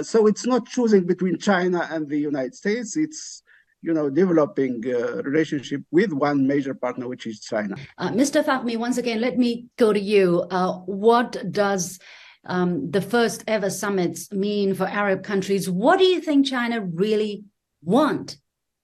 so 0.03 0.27
it's 0.27 0.47
not 0.47 0.67
choosing 0.67 1.05
between 1.07 1.39
China 1.39 1.81
and 1.91 2.03
the 2.09 2.21
United 2.31 2.55
States. 2.55 2.95
It's 2.97 3.43
you 3.83 3.95
know, 3.95 4.11
developing 4.11 4.85
a 4.87 5.23
relationship 5.23 5.83
with 5.91 6.13
one 6.13 6.47
major 6.47 6.75
partner, 6.75 7.07
which 7.09 7.27
is 7.27 7.41
China. 7.41 7.77
Uh, 7.97 8.11
Mr. 8.11 8.45
Fahmy, 8.45 8.77
once 8.77 8.99
again, 8.99 9.21
let 9.21 9.39
me 9.39 9.67
go 9.77 9.93
to 9.93 10.01
you. 10.01 10.45
Uh, 10.51 10.79
what 10.87 11.37
does 11.53 11.99
um, 12.45 12.91
the 12.91 13.01
first 13.01 13.45
ever 13.47 13.71
summits 13.71 14.33
mean 14.33 14.75
for 14.75 14.87
Arab 14.87 15.23
countries? 15.23 15.71
What 15.71 15.99
do 15.99 16.05
you 16.05 16.21
think 16.21 16.47
China 16.47 16.81
really 16.81 17.45
want 17.83 18.37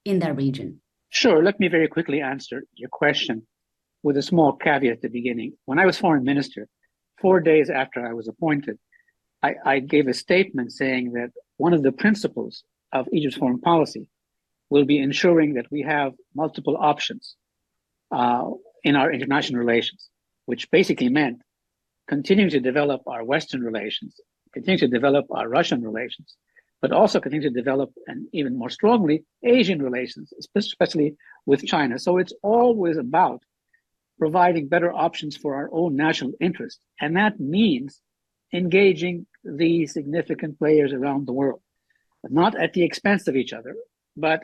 in 0.05 0.21
that 0.21 0.37
region? 0.37 0.81
Sure. 1.11 1.43
Let 1.43 1.59
me 1.59 1.69
very 1.69 1.89
quickly 1.89 2.21
answer 2.21 2.65
your 2.75 2.89
question 2.91 3.47
with 4.03 4.17
a 4.17 4.23
small 4.23 4.53
caveat 4.53 4.97
at 4.97 5.03
the 5.03 5.09
beginning. 5.09 5.55
When 5.65 5.79
I 5.79 5.87
was 5.87 5.99
foreign 5.99 6.25
minister, 6.25 6.69
four 7.21 7.41
days 7.41 7.71
after 7.71 8.07
I 8.07 8.13
was 8.13 8.29
appointed, 8.29 8.79
I, 9.43 9.55
I 9.65 9.79
gave 9.81 10.09
a 10.09 10.15
statement 10.15 10.73
saying 10.73 11.13
that 11.13 11.31
one 11.57 11.73
of 11.73 11.83
the 11.83 11.93
principles 11.93 12.65
of 12.93 13.09
Egypt's 13.13 13.39
foreign 13.39 13.61
policy 13.61 14.09
will 14.75 14.85
be 14.95 14.99
ensuring 14.99 15.51
that 15.55 15.71
we 15.71 15.83
have 15.83 16.11
multiple 16.35 16.77
options 16.93 17.37
uh, 18.11 18.45
in 18.83 18.97
our 18.97 19.09
international 19.17 19.61
relations, 19.65 20.01
which 20.51 20.69
basically 20.79 21.11
meant 21.21 21.39
continuing 22.15 22.51
to 22.51 22.59
develop 22.71 23.01
our 23.07 23.23
Western 23.23 23.63
relations, 23.71 24.13
continuing 24.53 24.81
to 24.81 24.97
develop 24.99 25.27
our 25.31 25.49
Russian 25.49 25.81
relations, 25.91 26.29
but 26.83 26.91
also 26.91 27.21
continue 27.21 27.49
to 27.49 27.61
develop 27.63 27.91
and 28.09 28.27
even 28.33 28.59
more 28.59 28.73
strongly 28.79 29.17
Asian 29.45 29.81
relations, 29.81 30.27
especially 30.59 31.15
with 31.47 31.65
China. 31.75 31.95
So 31.97 32.19
it's 32.19 32.35
always 32.43 32.97
about 32.97 33.41
providing 34.19 34.67
better 34.75 34.93
options 35.07 35.37
for 35.37 35.51
our 35.55 35.69
own 35.73 35.95
national 35.95 36.33
interest. 36.41 36.79
And 37.01 37.11
that 37.17 37.39
means 37.39 38.01
engaging 38.53 39.17
the 39.45 39.87
significant 39.87 40.59
players 40.59 40.93
around 40.93 41.21
the 41.27 41.39
world, 41.41 41.63
not 42.25 42.53
at 42.65 42.73
the 42.73 42.85
expense 42.89 43.29
of 43.29 43.37
each 43.37 43.53
other, 43.53 43.75
but 44.17 44.41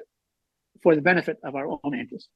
for 0.82 0.94
the 0.94 1.02
benefit 1.02 1.38
of 1.44 1.54
our 1.54 1.66
own 1.66 1.94
interests. 1.94 2.28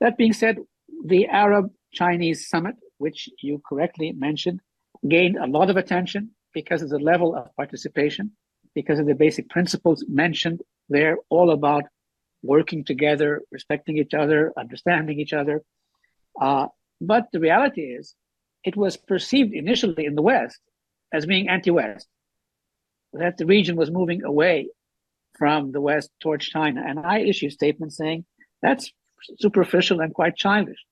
That 0.00 0.16
being 0.16 0.32
said, 0.32 0.58
the 1.04 1.26
Arab 1.26 1.70
Chinese 1.92 2.48
summit, 2.48 2.76
which 2.98 3.28
you 3.40 3.60
correctly 3.68 4.12
mentioned, 4.12 4.60
gained 5.08 5.36
a 5.36 5.46
lot 5.46 5.70
of 5.70 5.76
attention 5.76 6.30
because 6.52 6.82
of 6.82 6.90
the 6.90 6.98
level 6.98 7.34
of 7.34 7.54
participation, 7.56 8.32
because 8.74 8.98
of 8.98 9.06
the 9.06 9.14
basic 9.14 9.48
principles 9.48 10.04
mentioned 10.08 10.60
there, 10.88 11.16
all 11.28 11.50
about 11.50 11.84
working 12.42 12.84
together, 12.84 13.42
respecting 13.50 13.98
each 13.98 14.14
other, 14.14 14.52
understanding 14.56 15.18
each 15.20 15.32
other. 15.32 15.62
Uh, 16.40 16.66
but 17.00 17.26
the 17.32 17.40
reality 17.40 17.82
is, 17.82 18.14
it 18.64 18.76
was 18.76 18.96
perceived 18.96 19.52
initially 19.52 20.04
in 20.04 20.14
the 20.14 20.22
West 20.22 20.60
as 21.12 21.26
being 21.26 21.48
anti 21.48 21.70
West, 21.70 22.08
that 23.12 23.36
the 23.36 23.46
region 23.46 23.76
was 23.76 23.90
moving 23.90 24.24
away 24.24 24.68
from 25.34 25.72
the 25.72 25.80
West 25.80 26.10
towards 26.20 26.46
China. 26.46 26.82
And 26.86 26.98
I 27.00 27.20
issue 27.20 27.50
statements 27.50 27.96
saying 27.96 28.24
that's 28.60 28.92
superficial 29.38 30.00
and 30.00 30.14
quite 30.14 30.36
childish. 30.36 30.84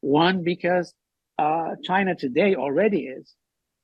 One, 0.00 0.42
because 0.42 0.92
uh, 1.38 1.76
China 1.82 2.14
today 2.14 2.54
already 2.54 3.06
is 3.06 3.34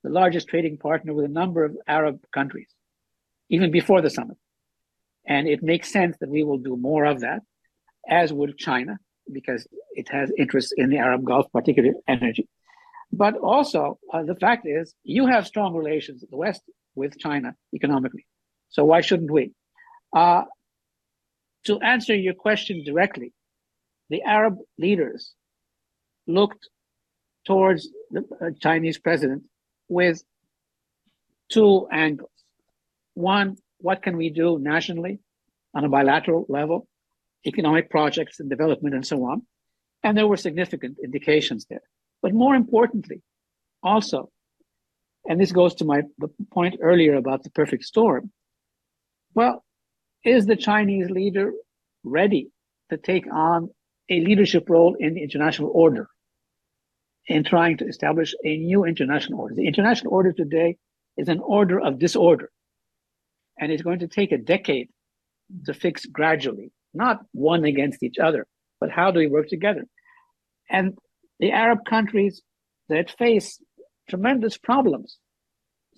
the 0.03 0.09
largest 0.09 0.47
trading 0.47 0.77
partner 0.77 1.13
with 1.13 1.25
a 1.25 1.29
number 1.29 1.63
of 1.63 1.77
Arab 1.87 2.19
countries, 2.33 2.67
even 3.49 3.71
before 3.71 4.01
the 4.01 4.09
summit. 4.09 4.37
And 5.25 5.47
it 5.47 5.63
makes 5.63 5.91
sense 5.91 6.17
that 6.19 6.29
we 6.29 6.43
will 6.43 6.57
do 6.57 6.75
more 6.75 7.05
of 7.05 7.21
that, 7.21 7.41
as 8.09 8.33
would 8.33 8.57
China, 8.57 8.97
because 9.31 9.65
it 9.91 10.09
has 10.09 10.31
interests 10.37 10.73
in 10.75 10.89
the 10.89 10.97
Arab 10.97 11.23
Gulf, 11.23 11.45
particularly 11.53 11.95
energy. 12.07 12.49
But 13.11 13.37
also, 13.37 13.99
uh, 14.11 14.23
the 14.23 14.35
fact 14.35 14.65
is, 14.65 14.93
you 15.03 15.27
have 15.27 15.47
strong 15.47 15.75
relations, 15.75 16.25
the 16.29 16.35
West, 16.35 16.61
with 16.95 17.17
China 17.17 17.55
economically. 17.73 18.25
So 18.69 18.85
why 18.85 19.01
shouldn't 19.01 19.31
we? 19.31 19.53
Uh, 20.13 20.43
to 21.65 21.79
answer 21.79 22.15
your 22.15 22.33
question 22.33 22.83
directly, 22.83 23.33
the 24.09 24.21
Arab 24.23 24.57
leaders 24.77 25.33
looked 26.27 26.69
towards 27.45 27.89
the 28.11 28.23
uh, 28.41 28.49
Chinese 28.59 28.97
president 28.97 29.43
with 29.89 30.23
two 31.49 31.87
angles. 31.91 32.29
One, 33.15 33.57
what 33.79 34.01
can 34.01 34.17
we 34.17 34.29
do 34.29 34.59
nationally 34.59 35.19
on 35.73 35.83
a 35.83 35.89
bilateral 35.89 36.45
level, 36.49 36.87
economic 37.45 37.89
projects 37.89 38.39
and 38.39 38.49
development 38.49 38.95
and 38.95 39.05
so 39.05 39.23
on. 39.25 39.43
And 40.03 40.17
there 40.17 40.27
were 40.27 40.37
significant 40.37 40.97
indications 41.03 41.65
there. 41.69 41.81
But 42.21 42.33
more 42.33 42.55
importantly, 42.55 43.21
also, 43.81 44.29
and 45.27 45.39
this 45.39 45.51
goes 45.51 45.75
to 45.75 45.85
my 45.85 46.01
the 46.17 46.29
point 46.51 46.75
earlier 46.81 47.15
about 47.15 47.43
the 47.43 47.49
perfect 47.49 47.83
storm. 47.83 48.31
Well, 49.33 49.63
is 50.23 50.45
the 50.45 50.55
Chinese 50.55 51.09
leader 51.09 51.51
ready 52.03 52.49
to 52.89 52.97
take 52.97 53.25
on 53.31 53.69
a 54.09 54.21
leadership 54.21 54.69
role 54.69 54.95
in 54.99 55.13
the 55.13 55.23
international 55.23 55.71
order 55.73 56.07
in 57.27 57.43
trying 57.43 57.77
to 57.77 57.85
establish 57.85 58.33
a 58.43 58.57
new 58.57 58.85
international 58.85 59.39
order? 59.39 59.55
The 59.55 59.67
international 59.67 60.13
order 60.13 60.33
today 60.33 60.77
is 61.17 61.27
an 61.27 61.39
order 61.39 61.79
of 61.79 61.99
disorder. 61.99 62.49
And 63.59 63.71
it's 63.71 63.83
going 63.83 63.99
to 63.99 64.07
take 64.07 64.31
a 64.31 64.37
decade 64.37 64.89
to 65.65 65.73
fix 65.73 66.05
gradually, 66.05 66.71
not 66.93 67.19
one 67.31 67.65
against 67.65 68.01
each 68.01 68.17
other, 68.17 68.47
but 68.79 68.89
how 68.89 69.11
do 69.11 69.19
we 69.19 69.27
work 69.27 69.47
together? 69.47 69.83
And 70.69 70.97
the 71.39 71.51
Arab 71.51 71.85
countries 71.85 72.41
that 72.89 73.11
face 73.11 73.61
tremendous 74.09 74.57
problems, 74.57 75.17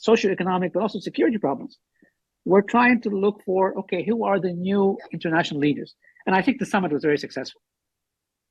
socioeconomic, 0.05 0.73
but 0.73 0.81
also 0.81 0.99
security 0.99 1.37
problems, 1.37 1.77
we're 2.45 2.61
trying 2.61 3.01
to 3.01 3.09
look 3.09 3.41
for 3.45 3.77
okay, 3.79 4.03
who 4.03 4.23
are 4.23 4.39
the 4.39 4.53
new 4.53 4.97
international 5.11 5.59
leaders? 5.59 5.95
And 6.25 6.35
I 6.35 6.41
think 6.41 6.59
the 6.59 6.65
summit 6.65 6.91
was 6.91 7.03
very 7.03 7.17
successful. 7.17 7.61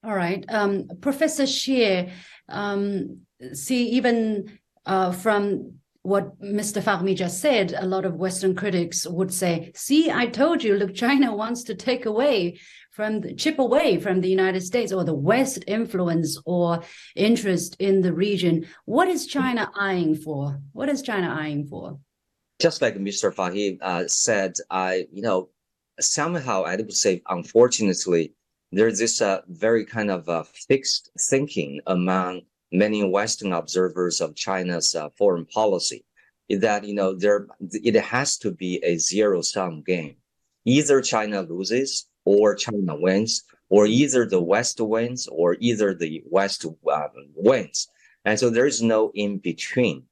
All 0.05 0.15
right. 0.15 0.45
Um, 0.49 0.89
Professor 1.01 1.45
Xie, 1.45 2.11
um, 2.49 3.21
see, 3.55 3.89
even 3.91 4.59
uh, 4.85 5.13
from 5.13 5.77
what 6.03 6.39
Mr. 6.43 6.83
Fahmy 6.83 7.17
just 7.17 7.41
said, 7.41 7.73
a 7.73 7.87
lot 7.87 8.05
of 8.05 8.17
Western 8.17 8.55
critics 8.55 9.07
would 9.07 9.33
say, 9.33 9.73
see, 9.75 10.11
I 10.11 10.27
told 10.27 10.63
you, 10.63 10.77
look, 10.77 10.95
China 10.95 11.35
wants 11.35 11.63
to 11.65 11.75
take 11.75 12.05
away 12.05 12.59
from 12.91 13.23
the, 13.23 13.35
chip 13.35 13.59
away 13.59 13.99
from 13.99 14.21
the 14.21 14.29
United 14.29 14.63
States 14.63 14.93
or 14.93 15.05
the 15.05 15.15
West 15.15 15.65
influence 15.67 16.39
or 16.45 16.83
interest 17.17 17.77
in 17.79 18.03
the 18.03 18.13
region. 18.13 18.67
What 18.85 19.09
is 19.09 19.27
China 19.27 19.71
eyeing 19.75 20.15
for? 20.15 20.61
What 20.73 20.91
is 20.91 21.01
China 21.01 21.35
eyeing 21.35 21.67
for? 21.67 21.99
Just 22.61 22.83
like 22.83 22.97
Mr. 22.97 23.35
Fahim 23.35 23.79
uh, 23.83 24.07
said, 24.07 24.55
I, 24.71 25.07
you 25.13 25.23
know, 25.23 25.51
somehow 26.01 26.65
I 26.65 26.77
would 26.77 26.93
say, 26.93 27.23
unfortunately, 27.29 28.35
there's 28.73 28.99
this 28.99 29.21
uh, 29.21 29.41
very 29.49 29.85
kind 29.85 30.11
of 30.11 30.29
uh, 30.29 30.45
fixed 30.69 31.11
thinking 31.19 31.81
among 31.87 32.43
many 32.73 33.05
Western 33.05 33.53
observers 33.53 34.21
of 34.21 34.35
China's 34.35 34.95
uh, 34.95 35.09
foreign 35.17 35.47
policy 35.47 36.05
that 36.51 36.85
you 36.85 36.95
know 36.95 37.15
there 37.15 37.47
it 37.61 37.95
has 37.95 38.37
to 38.39 38.51
be 38.51 38.81
a 38.85 38.99
zero 38.99 39.41
sum 39.41 39.83
game. 39.83 40.17
Either 40.65 41.01
China 41.01 41.43
loses 41.43 42.07
or 42.25 42.55
China 42.55 42.97
wins, 42.97 43.45
or 43.69 43.87
either 43.87 44.27
the 44.27 44.41
West 44.41 44.81
wins 44.81 45.29
or 45.29 45.57
either 45.61 45.95
the 45.95 46.23
West 46.27 46.65
uh, 46.65 47.09
wins. 47.35 47.89
And 48.25 48.39
so 48.39 48.49
there 48.51 48.67
is 48.67 48.83
no 48.83 49.11
in 49.15 49.39
between. 49.39 50.05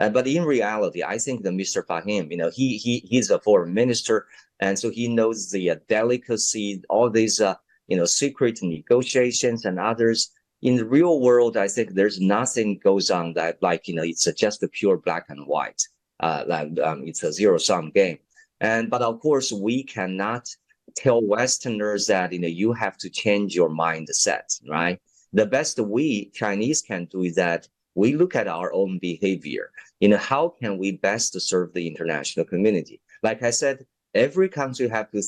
Uh, 0.00 0.08
but 0.08 0.26
in 0.26 0.44
reality, 0.44 1.02
I 1.04 1.18
think 1.18 1.42
that 1.42 1.52
Mr. 1.52 1.84
Fahim, 1.86 2.30
you 2.30 2.38
know, 2.38 2.50
he 2.50 2.78
he 2.78 3.00
he's 3.00 3.30
a 3.30 3.38
foreign 3.38 3.74
minister, 3.74 4.26
and 4.58 4.78
so 4.78 4.88
he 4.90 5.08
knows 5.08 5.50
the 5.50 5.70
uh, 5.70 5.76
delicacy, 5.88 6.82
all 6.88 7.10
these 7.10 7.40
uh, 7.40 7.54
you 7.86 7.96
know 7.96 8.06
secret 8.06 8.58
negotiations 8.62 9.66
and 9.66 9.78
others. 9.78 10.30
In 10.62 10.76
the 10.76 10.86
real 10.86 11.20
world, 11.20 11.56
I 11.56 11.68
think 11.68 11.90
there's 11.90 12.20
nothing 12.20 12.78
goes 12.82 13.10
on 13.10 13.34
that 13.34 13.58
like 13.60 13.88
you 13.88 13.94
know 13.94 14.02
it's 14.02 14.26
just 14.32 14.62
a 14.62 14.68
pure 14.68 14.96
black 14.96 15.26
and 15.28 15.46
white. 15.46 15.82
Uh, 16.18 16.44
um, 16.82 17.04
it's 17.06 17.22
a 17.22 17.32
zero 17.32 17.58
sum 17.58 17.90
game. 17.90 18.18
And 18.60 18.88
but 18.90 19.02
of 19.02 19.20
course, 19.20 19.52
we 19.52 19.82
cannot 19.84 20.48
tell 20.96 21.22
Westerners 21.22 22.06
that 22.06 22.32
you 22.32 22.38
know 22.38 22.48
you 22.48 22.72
have 22.72 22.96
to 22.98 23.10
change 23.10 23.54
your 23.54 23.70
mindset, 23.70 24.48
right? 24.66 24.98
The 25.34 25.46
best 25.46 25.78
we 25.78 26.30
Chinese 26.30 26.80
can 26.80 27.04
do 27.04 27.22
is 27.22 27.34
that 27.36 27.68
we 27.94 28.14
look 28.14 28.34
at 28.34 28.48
our 28.48 28.72
own 28.72 28.98
behavior. 28.98 29.70
You 30.00 30.08
know, 30.08 30.18
how 30.18 30.54
can 30.60 30.78
we 30.78 30.92
best 30.92 31.38
serve 31.40 31.72
the 31.72 31.86
international 31.86 32.46
community? 32.46 33.00
Like 33.22 33.42
I 33.42 33.50
said, 33.50 33.86
every 34.14 34.48
country 34.48 34.88
have 34.88 35.10
to 35.12 35.22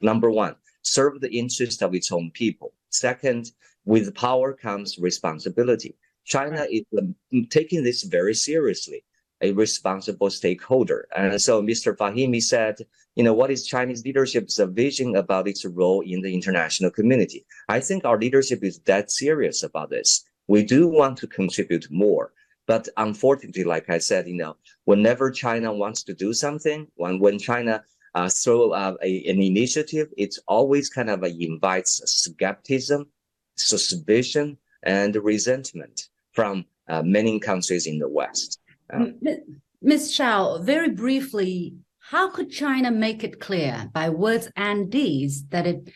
number 0.00 0.30
one 0.30 0.56
serve 0.82 1.20
the 1.20 1.36
interest 1.36 1.82
of 1.82 1.94
its 1.94 2.12
own 2.12 2.30
people. 2.30 2.72
Second, 2.90 3.50
with 3.84 4.14
power 4.14 4.52
comes 4.52 4.98
responsibility. 4.98 5.96
China 6.24 6.66
is 6.70 6.84
um, 6.98 7.14
taking 7.50 7.82
this 7.82 8.02
very 8.02 8.34
seriously 8.34 9.04
a 9.40 9.52
responsible 9.52 10.30
stakeholder. 10.30 11.06
And 11.14 11.40
so 11.40 11.62
Mr. 11.62 11.94
Fahimi 11.96 12.42
said, 12.42 12.76
you 13.14 13.24
know, 13.24 13.34
what 13.34 13.50
is 13.50 13.66
Chinese 13.66 14.04
leadership's 14.04 14.58
vision 14.58 15.16
about 15.16 15.48
its 15.48 15.64
role 15.64 16.00
in 16.00 16.22
the 16.22 16.32
international 16.32 16.90
community? 16.90 17.44
I 17.68 17.80
think 17.80 18.04
our 18.04 18.18
leadership 18.18 18.62
is 18.62 18.78
that 18.80 19.10
serious 19.10 19.62
about 19.62 19.90
this. 19.90 20.24
We 20.46 20.62
do 20.62 20.88
want 20.88 21.18
to 21.18 21.26
contribute 21.26 21.86
more. 21.90 22.32
But 22.66 22.88
unfortunately, 22.96 23.64
like 23.64 23.90
I 23.90 23.98
said, 23.98 24.26
you 24.26 24.36
know, 24.36 24.56
whenever 24.84 25.30
China 25.30 25.72
wants 25.72 26.02
to 26.04 26.14
do 26.14 26.32
something, 26.32 26.86
when, 26.94 27.18
when 27.18 27.38
China 27.38 27.84
uh, 28.14 28.28
throw 28.28 28.70
uh, 28.70 28.94
a, 29.02 29.24
an 29.26 29.42
initiative, 29.42 30.08
it 30.16 30.34
always 30.46 30.88
kind 30.88 31.10
of 31.10 31.22
uh, 31.22 31.28
invites 31.38 32.00
skepticism, 32.04 33.06
suspicion, 33.56 34.56
and 34.84 35.16
resentment 35.16 36.08
from 36.32 36.64
uh, 36.88 37.02
many 37.02 37.38
countries 37.38 37.86
in 37.86 37.98
the 37.98 38.08
West. 38.08 38.60
Ms. 39.82 40.14
Shao, 40.14 40.58
very 40.58 40.90
briefly, 40.90 41.74
how 42.10 42.30
could 42.30 42.50
China 42.50 42.90
make 42.90 43.24
it 43.24 43.40
clear 43.40 43.90
by 43.92 44.08
words 44.10 44.50
and 44.56 44.90
deeds 44.90 45.46
that 45.48 45.66
it, 45.66 45.90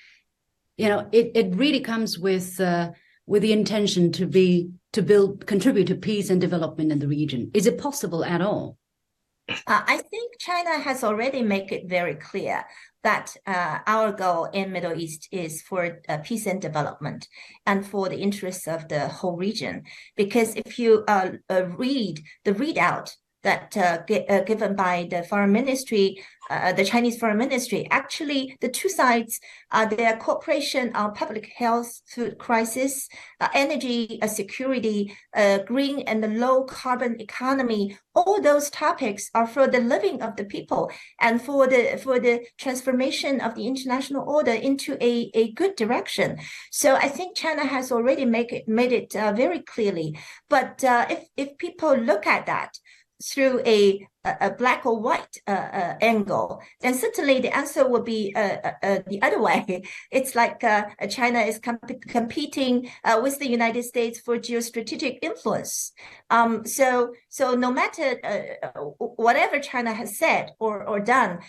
you 0.76 0.88
know, 0.88 1.08
it, 1.12 1.32
it 1.34 1.54
really 1.54 1.80
comes 1.80 2.18
with 2.18 2.60
uh, 2.60 2.90
with 3.28 3.42
the 3.42 3.52
intention 3.52 4.10
to 4.12 4.26
be 4.26 4.70
to 4.92 5.02
build 5.02 5.46
contribute 5.46 5.86
to 5.86 5.94
peace 5.94 6.30
and 6.30 6.40
development 6.40 6.90
in 6.90 6.98
the 6.98 7.06
region? 7.06 7.50
Is 7.54 7.66
it 7.66 7.78
possible 7.78 8.24
at 8.24 8.40
all? 8.40 8.78
Uh, 9.48 9.82
I 9.86 9.98
think 10.10 10.38
China 10.38 10.78
has 10.78 11.04
already 11.04 11.42
made 11.42 11.70
it 11.72 11.88
very 11.88 12.14
clear 12.14 12.64
that 13.02 13.34
uh, 13.46 13.78
our 13.86 14.12
goal 14.12 14.46
in 14.46 14.72
Middle 14.72 14.98
East 14.98 15.28
is 15.30 15.62
for 15.62 16.00
uh, 16.08 16.18
peace 16.18 16.46
and 16.46 16.60
development 16.60 17.28
and 17.64 17.86
for 17.86 18.08
the 18.08 18.18
interests 18.18 18.66
of 18.66 18.88
the 18.88 19.08
whole 19.08 19.36
region. 19.36 19.84
Because 20.16 20.54
if 20.56 20.78
you 20.78 21.04
uh, 21.06 21.30
uh 21.48 21.66
read 21.76 22.20
the 22.44 22.52
readout 22.52 23.10
that 23.42 23.76
uh, 23.76 23.98
uh, 24.28 24.40
given 24.40 24.74
by 24.74 25.06
the 25.10 25.22
foreign 25.22 25.52
ministry, 25.52 26.22
uh, 26.50 26.72
the 26.72 26.84
Chinese 26.84 27.18
foreign 27.18 27.38
ministry. 27.38 27.86
Actually, 27.90 28.56
the 28.60 28.68
two 28.68 28.88
sides, 28.88 29.40
uh, 29.70 29.86
their 29.86 30.16
cooperation 30.16 30.94
on 30.94 31.14
public 31.14 31.52
health, 31.56 32.00
food 32.06 32.38
crisis, 32.38 33.08
uh, 33.40 33.48
energy 33.54 34.18
uh, 34.22 34.26
security, 34.26 35.14
green 35.66 36.00
and 36.00 36.22
the 36.22 36.28
low 36.28 36.64
carbon 36.64 37.20
economy. 37.20 37.96
All 38.14 38.40
those 38.40 38.70
topics 38.70 39.30
are 39.34 39.46
for 39.46 39.68
the 39.68 39.80
living 39.80 40.22
of 40.22 40.34
the 40.36 40.44
people 40.44 40.90
and 41.20 41.40
for 41.40 41.66
the 41.68 42.00
for 42.02 42.18
the 42.18 42.44
transformation 42.58 43.40
of 43.40 43.54
the 43.54 43.66
international 43.66 44.28
order 44.28 44.52
into 44.52 44.96
a, 45.00 45.30
a 45.34 45.52
good 45.52 45.76
direction. 45.76 46.38
So 46.72 46.96
I 46.96 47.08
think 47.08 47.36
China 47.36 47.64
has 47.64 47.92
already 47.92 48.24
make 48.24 48.52
it 48.52 48.66
made 48.66 48.92
it 48.92 49.12
very 49.12 49.60
clearly. 49.60 50.18
But 50.48 50.80
if 50.82 51.28
if 51.36 51.56
people 51.58 51.94
look 51.96 52.26
at 52.26 52.46
that 52.46 52.78
through 53.22 53.60
a, 53.66 54.06
a 54.24 54.50
black 54.50 54.86
or 54.86 55.00
white 55.00 55.36
uh, 55.46 55.50
uh, 55.50 55.94
angle, 56.00 56.60
then 56.80 56.94
certainly 56.94 57.40
the 57.40 57.54
answer 57.56 57.88
would 57.88 58.04
be 58.04 58.32
uh, 58.36 58.56
uh, 58.64 58.72
uh 58.82 58.98
the 59.06 59.20
other 59.22 59.40
way. 59.40 59.82
It's 60.10 60.34
like 60.34 60.62
uh, 60.64 60.84
China 61.08 61.40
is 61.40 61.58
comp- 61.58 62.06
competing 62.08 62.90
with 63.22 63.38
the 63.38 63.48
United 63.48 63.84
States 63.84 64.20
for 64.20 64.38
geostrategic 64.38 65.18
influence. 65.22 65.92
Um, 66.30 66.64
so, 66.64 67.12
so 67.28 67.54
no 67.54 67.70
matter 67.72 68.06
whatever 68.98 69.58
China 69.58 69.92
has 69.92 70.18
said 70.18 70.52
or, 70.58 70.86
or 70.86 71.00
done, 71.00 71.40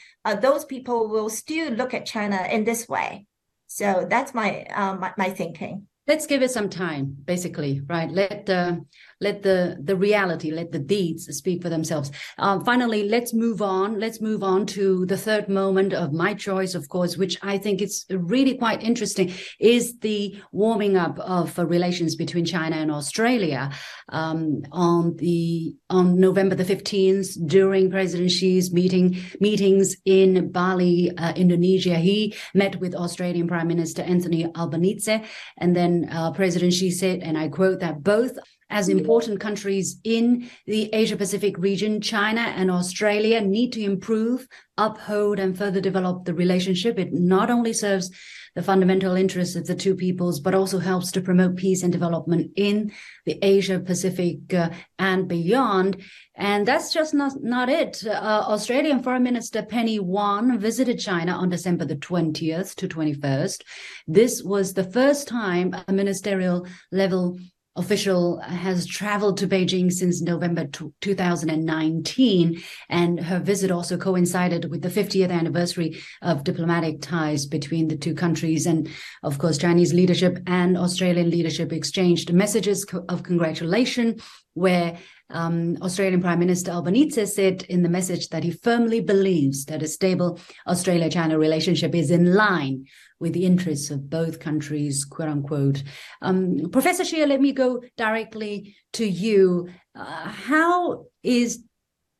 those 0.42 0.66
people 0.66 1.10
will 1.10 1.30
still 1.30 1.72
look 1.72 1.94
at 1.94 2.06
China 2.06 2.48
in 2.52 2.64
this 2.64 2.88
way. 2.88 3.26
So 3.68 4.08
that's 4.10 4.34
my, 4.34 4.66
my, 4.76 5.14
my 5.18 5.30
thinking 5.30 5.88
let's 6.10 6.26
give 6.26 6.42
it 6.42 6.50
some 6.50 6.70
time 6.70 7.16
basically 7.24 7.82
right 7.88 8.10
let 8.10 8.48
the 8.48 8.84
let 9.22 9.44
the 9.44 9.78
the 9.84 9.96
reality 9.96 10.52
let 10.52 10.72
the 10.72 10.80
deeds 10.80 11.26
speak 11.36 11.62
for 11.62 11.70
themselves. 11.70 12.12
Um, 12.38 12.64
finally 12.64 13.08
let's 13.08 13.34
move 13.34 13.62
on. 13.62 14.00
Let's 14.00 14.22
move 14.22 14.44
on 14.44 14.66
to 14.68 15.06
the 15.06 15.18
third 15.18 15.50
moment 15.50 15.94
of 15.94 16.14
my 16.14 16.34
choice 16.34 16.76
of 16.76 16.90
course 16.90 17.18
which 17.18 17.38
i 17.42 17.58
think 17.58 17.82
is 17.82 18.06
really 18.10 18.56
quite 18.58 18.82
interesting 18.84 19.32
is 19.60 19.98
the 20.00 20.36
warming 20.52 20.98
up 20.98 21.18
of 21.20 21.58
uh, 21.58 21.66
relations 21.66 22.16
between 22.16 22.46
china 22.46 22.76
and 22.76 22.92
australia 22.92 23.72
um, 24.10 24.62
on 24.72 25.16
the 25.18 25.76
on 25.90 26.20
november 26.20 26.56
the 26.56 26.64
15th 26.64 27.30
during 27.48 27.90
president 27.90 28.32
xi's 28.32 28.72
meeting 28.74 29.18
meetings 29.40 29.96
in 30.06 30.52
bali 30.52 31.12
uh, 31.18 31.34
indonesia. 31.34 31.96
He 31.96 32.36
met 32.54 32.80
with 32.80 32.96
australian 32.96 33.48
prime 33.48 33.68
minister 33.68 34.02
anthony 34.02 34.46
albanese 34.56 35.24
and 35.58 35.76
then 35.76 36.10
uh, 36.12 36.32
President 36.32 36.74
Xi 36.74 36.92
said, 36.92 37.20
and 37.22 37.38
I 37.38 37.48
quote, 37.48 37.80
that 37.80 38.04
both 38.04 38.38
as 38.70 38.90
important 38.90 39.40
countries 39.40 40.00
in 40.04 40.50
the 40.66 40.94
Asia 40.94 41.18
Pacific 41.18 41.58
region, 41.58 42.02
China 42.02 42.42
and 42.42 42.70
Australia 42.70 43.42
need 43.42 43.74
to 43.74 43.84
improve, 43.84 44.48
uphold, 44.78 45.40
and 45.40 45.58
further 45.58 45.82
develop 45.82 46.26
the 46.26 46.34
relationship. 46.34 47.00
It 47.00 47.14
not 47.14 47.50
only 47.50 47.74
serves 47.74 48.12
the 48.56 48.64
fundamental 48.64 49.16
interests 49.16 49.56
of 49.56 49.68
the 49.68 49.76
two 49.76 49.96
peoples, 49.96 50.40
but 50.40 50.56
also 50.56 50.80
helps 50.80 51.12
to 51.12 51.22
promote 51.22 51.56
peace 51.56 51.84
and 51.84 51.92
development 51.94 52.52
in 52.56 52.92
the 53.26 53.38
Asia 53.42 53.80
Pacific 53.80 54.54
uh, 54.54 54.70
and 54.98 55.28
beyond. 55.28 56.02
And 56.36 56.68
that's 56.68 56.92
just 56.94 57.14
not, 57.14 57.34
not 57.42 57.70
it. 57.70 58.04
Uh, 58.06 58.44
Australian 58.48 59.04
Foreign 59.04 59.24
Minister 59.24 59.64
Penny 59.64 60.00
Wong 60.00 60.58
visited 60.60 61.00
China 61.00 61.34
on 61.34 61.50
December 61.50 61.86
the 61.86 61.96
20th 61.96 62.76
to 62.76 62.88
21st. 62.88 63.62
This 64.08 64.44
was 64.44 64.74
the 64.74 64.84
first 64.84 65.28
time 65.28 65.76
a 65.88 65.94
ministerial 65.94 66.68
level 66.92 67.38
official 67.80 68.40
has 68.42 68.86
traveled 68.86 69.38
to 69.38 69.48
Beijing 69.48 69.92
since 69.92 70.22
November 70.22 70.68
2019, 71.02 72.62
and 72.90 73.20
her 73.20 73.40
visit 73.40 73.72
also 73.72 73.98
coincided 73.98 74.70
with 74.70 74.82
the 74.82 74.90
50th 74.90 75.32
anniversary 75.32 76.00
of 76.22 76.44
diplomatic 76.44 77.02
ties 77.02 77.46
between 77.46 77.88
the 77.88 77.98
two 77.98 78.14
countries. 78.14 78.66
And 78.66 78.90
of 79.24 79.40
course, 79.40 79.58
Chinese 79.58 79.94
leadership 79.94 80.38
and 80.46 80.78
Australian 80.78 81.30
leadership 81.30 81.72
exchanged 81.72 82.34
messages 82.34 82.86
of 83.08 83.24
congratulation, 83.24 84.20
where 84.54 84.98
um, 85.32 85.78
Australian 85.82 86.22
Prime 86.22 86.40
Minister 86.40 86.72
Albanese 86.72 87.26
said 87.28 87.64
in 87.64 87.84
the 87.84 87.90
message 87.90 88.30
that 88.30 88.44
he 88.44 88.52
firmly 88.52 89.00
believes 89.00 89.66
that 89.66 89.84
a 89.84 89.88
stable 89.88 90.40
Australia 90.68 91.10
China 91.10 91.38
relationship 91.38 91.94
is 91.94 92.10
in 92.10 92.34
line 92.34 92.86
with 93.20 93.34
the 93.34 93.46
interests 93.46 93.92
of 93.92 94.10
both 94.10 94.40
countries, 94.40 95.06
quote 95.06 95.30
unquote. 95.30 95.84
Um, 96.22 96.70
Professor 96.72 97.04
Xie, 97.04 97.28
let 97.28 97.42
me 97.42 97.52
go 97.52 97.84
directly 97.98 98.76
to 98.94 99.06
you. 99.06 99.70
Uh, 99.96 100.30
how 100.30 101.06
is 101.22 101.64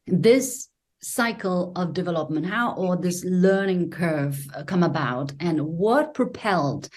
this 0.06 0.68
cycle 1.02 1.72
of 1.76 1.94
development, 1.94 2.46
how 2.46 2.74
or 2.74 2.98
this 2.98 3.24
learning 3.24 3.90
curve 3.90 4.46
uh, 4.54 4.64
come 4.64 4.84
about, 4.84 5.32
and 5.40 5.62
what 5.62 6.14
propelled 6.14 6.90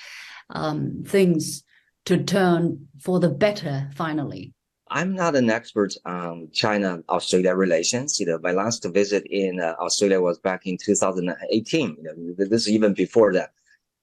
um, 0.51 1.05
things 1.07 1.63
to 2.05 2.23
turn 2.23 2.89
for 3.01 3.21
the 3.21 3.31
better 3.31 3.89
finally? 3.95 4.53
I'm 4.95 5.15
not 5.15 5.37
an 5.37 5.49
expert 5.49 5.95
on 6.05 6.51
China-Australia 6.53 7.55
relations. 7.55 8.21
You 8.21 8.27
know, 8.27 8.39
my 8.43 8.53
last 8.53 8.85
visit 8.93 9.25
in 9.31 9.59
uh, 9.59 9.75
Australia 9.81 10.21
was 10.21 10.39
back 10.39 10.67
in 10.67 10.77
2018. 10.77 11.97
You 11.97 12.03
know, 12.05 12.35
this 12.37 12.67
is 12.67 12.69
even 12.69 12.93
before 12.93 13.33
that. 13.33 13.53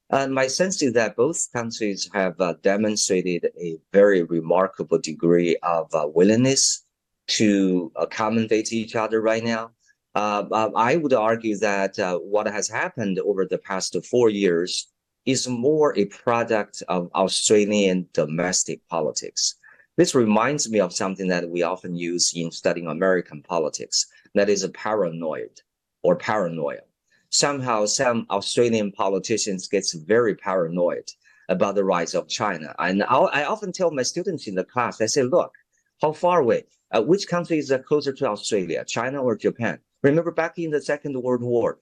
And 0.10 0.34
my 0.34 0.48
sense 0.48 0.82
is 0.82 0.94
that 0.94 1.16
both 1.16 1.48
countries 1.54 2.10
have 2.12 2.42
uh, 2.42 2.56
demonstrated 2.64 3.52
a 3.62 3.78
very 3.94 4.24
remarkable 4.24 4.98
degree 4.98 5.58
of 5.62 5.94
uh, 5.94 6.08
willingness 6.12 6.84
to 7.38 7.92
accommodate 7.96 8.74
each 8.74 8.96
other 8.96 9.22
right 9.22 9.44
now. 9.44 9.70
Uh, 10.16 10.46
um, 10.52 10.72
I 10.76 10.96
would 10.96 11.14
argue 11.14 11.56
that 11.58 12.00
uh, 12.00 12.18
what 12.18 12.48
has 12.48 12.68
happened 12.68 13.20
over 13.20 13.46
the 13.46 13.60
past 13.60 13.96
four 14.10 14.30
years 14.32 14.88
is 15.28 15.48
more 15.48 15.96
a 15.96 16.06
product 16.06 16.82
of 16.88 17.12
Australian 17.14 18.08
domestic 18.14 18.82
politics. 18.90 19.54
This 20.00 20.16
reminds 20.16 20.70
me 20.70 20.80
of 20.80 20.94
something 20.94 21.28
that 21.28 21.50
we 21.50 21.62
often 21.62 21.94
use 21.94 22.32
in 22.34 22.52
studying 22.52 22.88
American 22.88 23.44
politics, 23.44 24.06
that 24.34 24.48
is 24.48 24.64
a 24.64 24.70
paranoid 24.70 25.60
or 26.04 26.16
paranoia. 26.16 26.84
Somehow 27.32 27.86
some 27.86 28.26
Australian 28.30 28.94
politicians 28.94 29.68
gets 29.68 29.92
very 29.92 30.36
paranoid 30.36 31.12
about 31.50 31.76
the 31.76 31.84
rise 31.84 32.16
of 32.16 32.30
China. 32.30 32.74
And 32.80 33.04
I'll, 33.10 33.30
i 33.34 33.44
often 33.44 33.74
tell 33.74 33.92
my 33.92 34.04
students 34.04 34.48
in 34.48 34.56
the 34.56 34.64
class, 34.64 35.02
I 35.02 35.06
say, 35.08 35.24
look, 35.24 35.52
how 36.02 36.14
far 36.14 36.40
away, 36.40 36.64
uh, 36.92 37.04
which 37.04 37.28
country 37.28 37.58
is 37.58 37.74
closer 37.86 38.14
to 38.14 38.30
Australia, 38.30 38.86
China 38.86 39.22
or 39.22 39.36
Japan? 39.36 39.80
Remember 40.02 40.32
back 40.32 40.58
in 40.58 40.72
the 40.72 40.82
Second 40.82 41.22
World 41.22 41.44
War, 41.44 41.78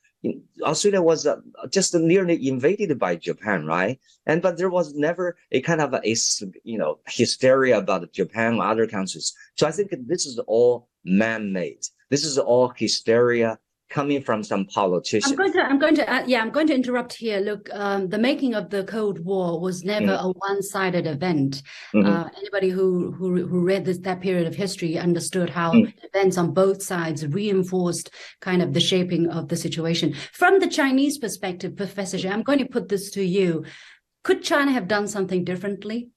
Australia 0.64 1.02
was 1.02 1.28
uh, 1.28 1.38
just 1.70 1.94
nearly 1.94 2.48
invaded 2.48 2.98
by 2.98 3.16
Japan, 3.16 3.66
right? 3.66 4.00
And 4.26 4.42
but 4.42 4.58
there 4.58 4.70
was 4.70 4.94
never 4.94 5.38
a 5.52 5.62
kind 5.62 5.82
of 5.82 5.94
a, 5.94 6.16
you 6.64 6.78
know 6.78 7.00
hysteria 7.08 7.78
about 7.78 8.12
Japan 8.14 8.56
or 8.56 8.66
other 8.66 8.88
countries. 8.88 9.34
So 9.56 9.68
I 9.68 9.72
think 9.72 9.94
this 10.08 10.26
is 10.26 10.40
all 10.48 10.90
man-made. 11.06 11.86
This 12.10 12.26
is 12.26 12.38
all 12.38 12.70
hysteria 12.70 13.60
coming 13.90 14.22
from 14.22 14.44
some 14.44 14.66
politicians. 14.66 15.32
I'm 15.32 15.38
going 15.38 15.54
to, 15.54 15.62
I'm 15.62 15.80
going 15.80 15.96
to, 15.96 16.14
uh, 16.14 16.24
yeah, 16.26 16.42
I'm 16.42 16.50
going 16.50 16.68
to 16.68 16.76
interrupt 16.76 17.14
here. 17.14 17.40
Look, 17.40 17.70
um, 17.74 18.10
the 18.10 18.18
making 18.18 18.54
of 18.54 18.70
the 18.70 18.84
Cold 18.84 19.24
War 19.24 19.60
was 19.60 19.84
never 19.84 20.08
mm. 20.08 20.24
a 20.24 20.28
one-sided 20.30 21.08
event. 21.08 21.64
Mm-hmm. 21.94 22.08
Uh, 22.08 22.30
anybody 22.38 22.70
who, 22.70 23.12
who 23.12 23.48
who 23.48 23.66
read 23.66 23.86
this 23.86 24.00
that 24.00 24.22
period 24.22 24.48
of 24.48 24.56
history 24.56 24.98
understood 24.98 25.50
how 25.50 25.72
mm. 25.74 25.94
events 26.04 26.38
on 26.38 26.54
both 26.54 26.82
sides 26.84 27.26
reinforced 27.28 28.10
kind 28.42 28.62
of 28.62 28.74
the 28.74 28.80
shaping 28.80 29.30
of 29.30 29.48
the 29.48 29.56
situation. 29.56 30.14
From 30.34 30.60
the 30.60 30.68
Chinese 30.68 31.18
perspective, 31.18 31.76
Professor 31.76 32.18
I'm 32.28 32.44
going 32.44 32.60
to 32.60 32.66
put 32.66 32.90
this 32.90 33.12
to 33.12 33.24
you. 33.24 33.64
Could 34.24 34.44
China 34.44 34.72
have 34.72 34.88
done 34.88 35.08
something 35.08 35.44
differently? 35.44 36.10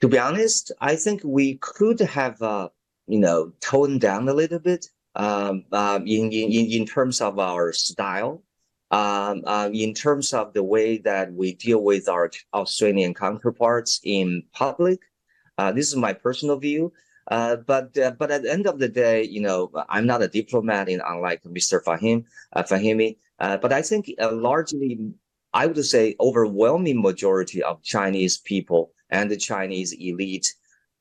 To 0.00 0.08
be 0.08 0.18
honest, 0.18 0.72
I 0.80 0.96
think 0.96 1.20
we 1.24 1.58
could 1.58 2.00
have, 2.00 2.40
uh, 2.42 2.70
you 3.06 3.20
know, 3.20 3.52
toned 3.60 4.00
down 4.00 4.28
a 4.28 4.34
little 4.34 4.58
bit 4.58 4.86
um, 5.14 5.64
uh, 5.72 6.00
in, 6.04 6.32
in, 6.32 6.52
in 6.52 6.86
terms 6.86 7.20
of 7.20 7.38
our 7.38 7.72
style, 7.72 8.42
um, 8.90 9.42
uh, 9.46 9.70
in 9.72 9.94
terms 9.94 10.32
of 10.32 10.52
the 10.52 10.62
way 10.62 10.98
that 10.98 11.32
we 11.32 11.54
deal 11.54 11.82
with 11.82 12.08
our 12.08 12.30
Australian 12.54 13.14
counterparts 13.14 14.00
in 14.04 14.42
public. 14.52 15.00
Uh, 15.58 15.72
this 15.72 15.88
is 15.88 15.96
my 15.96 16.12
personal 16.12 16.58
view. 16.58 16.92
Uh, 17.28 17.56
but 17.56 17.96
uh, 17.98 18.10
but 18.18 18.32
at 18.32 18.42
the 18.42 18.52
end 18.52 18.66
of 18.66 18.80
the 18.80 18.88
day, 18.88 19.22
you 19.22 19.40
know, 19.40 19.70
I'm 19.88 20.06
not 20.06 20.22
a 20.22 20.28
diplomat, 20.28 20.88
in, 20.88 21.00
unlike 21.06 21.42
Mr. 21.44 21.82
Fahim 21.82 22.24
uh, 22.54 22.64
Fahimi. 22.64 23.16
but 23.38 23.72
I 23.72 23.80
think 23.80 24.10
largely, 24.18 24.98
I 25.54 25.66
would 25.66 25.84
say, 25.84 26.16
overwhelming 26.18 27.00
majority 27.00 27.62
of 27.62 27.82
Chinese 27.82 28.38
people 28.38 28.92
and 29.10 29.30
the 29.30 29.36
Chinese 29.36 29.92
elite 29.92 30.52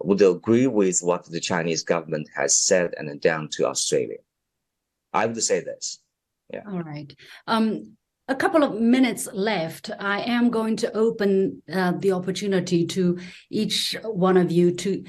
would 0.06 0.22
agree 0.22 0.68
with 0.68 1.00
what 1.02 1.26
the 1.26 1.40
Chinese 1.40 1.84
government 1.84 2.28
has 2.36 2.56
said 2.56 2.94
and 2.98 3.20
done 3.22 3.50
to 3.54 3.68
Australia. 3.68 4.18
I 5.14 5.26
would 5.26 5.44
say 5.44 5.60
this. 5.62 6.00
Yeah. 6.54 6.64
All 6.68 6.82
right. 6.82 7.14
Um, 7.48 7.98
a 8.28 8.36
couple 8.36 8.64
of 8.64 8.80
minutes 8.80 9.28
left. 9.34 9.92
I 10.00 10.22
am 10.22 10.50
going 10.50 10.78
to 10.78 10.96
open 10.96 11.62
uh, 11.72 11.94
the 11.94 12.14
opportunity 12.14 12.86
to 12.88 13.20
each 13.50 13.96
one 14.04 14.38
of 14.38 14.52
you 14.52 14.72
to 14.72 15.04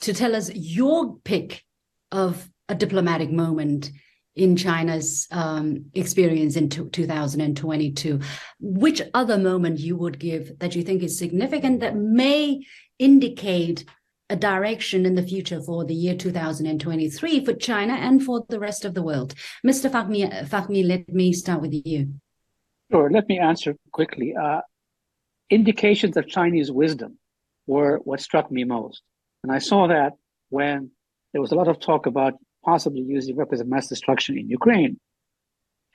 to 0.00 0.12
tell 0.12 0.36
us 0.36 0.50
your 0.52 1.16
pick 1.24 1.64
of 2.12 2.50
a 2.68 2.74
diplomatic 2.74 3.30
moment 3.30 3.90
in 4.34 4.54
China's 4.54 5.26
um, 5.30 5.86
experience 5.94 6.56
in 6.56 6.68
2022. 6.68 8.20
Which 8.60 9.00
other 9.14 9.38
moment 9.38 9.80
you 9.80 9.96
would 9.96 10.18
give 10.18 10.58
that 10.58 10.74
you 10.74 10.82
think 10.82 11.02
is 11.02 11.18
significant 11.18 11.80
that 11.80 11.96
may 11.96 12.60
indicate 12.98 13.86
a 14.28 14.36
direction 14.36 15.06
in 15.06 15.14
the 15.14 15.22
future 15.22 15.60
for 15.60 15.84
the 15.84 15.94
year 15.94 16.16
2023 16.16 17.44
for 17.44 17.52
China 17.54 17.94
and 17.94 18.22
for 18.22 18.44
the 18.48 18.58
rest 18.58 18.84
of 18.84 18.94
the 18.94 19.02
world. 19.02 19.34
Mr. 19.64 19.90
Fahmy, 19.90 20.48
Fahmy 20.48 20.86
let 20.86 21.08
me 21.08 21.32
start 21.32 21.60
with 21.60 21.72
you. 21.84 22.14
Sure, 22.90 23.10
let 23.10 23.28
me 23.28 23.38
answer 23.38 23.76
quickly. 23.92 24.34
Uh, 24.36 24.60
indications 25.50 26.16
of 26.16 26.26
Chinese 26.26 26.70
wisdom 26.72 27.18
were 27.66 27.98
what 28.04 28.20
struck 28.20 28.50
me 28.50 28.64
most. 28.64 29.02
And 29.42 29.52
I 29.52 29.58
saw 29.58 29.86
that 29.88 30.14
when 30.50 30.90
there 31.32 31.40
was 31.40 31.52
a 31.52 31.56
lot 31.56 31.68
of 31.68 31.78
talk 31.78 32.06
about 32.06 32.34
possibly 32.64 33.02
using 33.02 33.36
weapons 33.36 33.60
of 33.60 33.68
mass 33.68 33.88
destruction 33.88 34.36
in 34.38 34.48
Ukraine. 34.48 34.98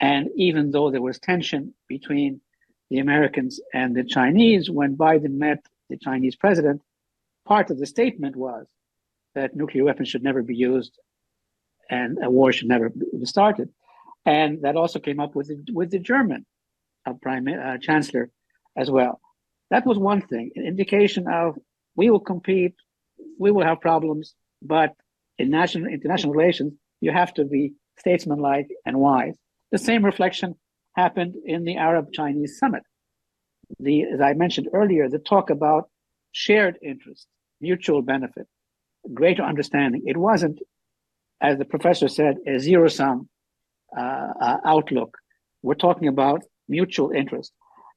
And 0.00 0.28
even 0.36 0.70
though 0.70 0.90
there 0.90 1.02
was 1.02 1.18
tension 1.18 1.74
between 1.86 2.40
the 2.90 2.98
Americans 2.98 3.60
and 3.74 3.94
the 3.94 4.04
Chinese, 4.04 4.70
when 4.70 4.96
Biden 4.96 5.34
met 5.34 5.64
the 5.90 5.98
Chinese 5.98 6.36
president, 6.36 6.80
part 7.46 7.70
of 7.70 7.78
the 7.78 7.86
statement 7.86 8.36
was 8.36 8.66
that 9.34 9.56
nuclear 9.56 9.84
weapons 9.84 10.08
should 10.08 10.22
never 10.22 10.42
be 10.42 10.54
used 10.54 10.98
and 11.90 12.18
a 12.22 12.30
war 12.30 12.52
should 12.52 12.68
never 12.68 12.90
be 12.90 13.24
started. 13.24 13.68
And 14.24 14.62
that 14.62 14.76
also 14.76 14.98
came 14.98 15.20
up 15.20 15.34
with 15.34 15.48
the, 15.48 15.72
with 15.72 15.90
the 15.90 15.98
German 15.98 16.46
uh, 17.06 17.14
prime 17.20 17.48
uh, 17.48 17.78
chancellor 17.78 18.30
as 18.76 18.90
well. 18.90 19.20
That 19.70 19.86
was 19.86 19.98
one 19.98 20.22
thing, 20.22 20.50
an 20.54 20.66
indication 20.66 21.26
of 21.26 21.58
we 21.96 22.10
will 22.10 22.20
compete, 22.20 22.74
we 23.38 23.50
will 23.50 23.64
have 23.64 23.80
problems, 23.80 24.34
but 24.60 24.94
in 25.38 25.50
national 25.50 25.88
international 25.88 26.32
relations, 26.34 26.74
you 27.00 27.10
have 27.10 27.34
to 27.34 27.44
be 27.44 27.74
statesmanlike 27.98 28.68
and 28.86 28.98
wise. 28.98 29.36
The 29.70 29.78
same 29.78 30.04
reflection 30.04 30.54
happened 30.94 31.34
in 31.44 31.64
the 31.64 31.76
Arab 31.76 32.12
Chinese 32.12 32.58
summit. 32.58 32.82
The, 33.80 34.02
as 34.04 34.20
I 34.20 34.34
mentioned 34.34 34.68
earlier, 34.72 35.08
the 35.08 35.18
talk 35.18 35.50
about 35.50 35.88
shared 36.32 36.78
interest, 36.82 37.26
mutual 37.60 38.02
benefit, 38.02 38.46
greater 39.12 39.42
understanding. 39.42 40.02
It 40.06 40.16
wasn't, 40.16 40.58
as 41.40 41.58
the 41.58 41.64
professor 41.64 42.08
said, 42.08 42.36
a 42.46 42.58
zero 42.58 42.88
sum 42.88 43.28
uh, 43.96 44.28
uh, 44.40 44.58
outlook. 44.64 45.16
We're 45.62 45.74
talking 45.74 46.08
about 46.08 46.42
mutual 46.68 47.10
interest. 47.10 47.52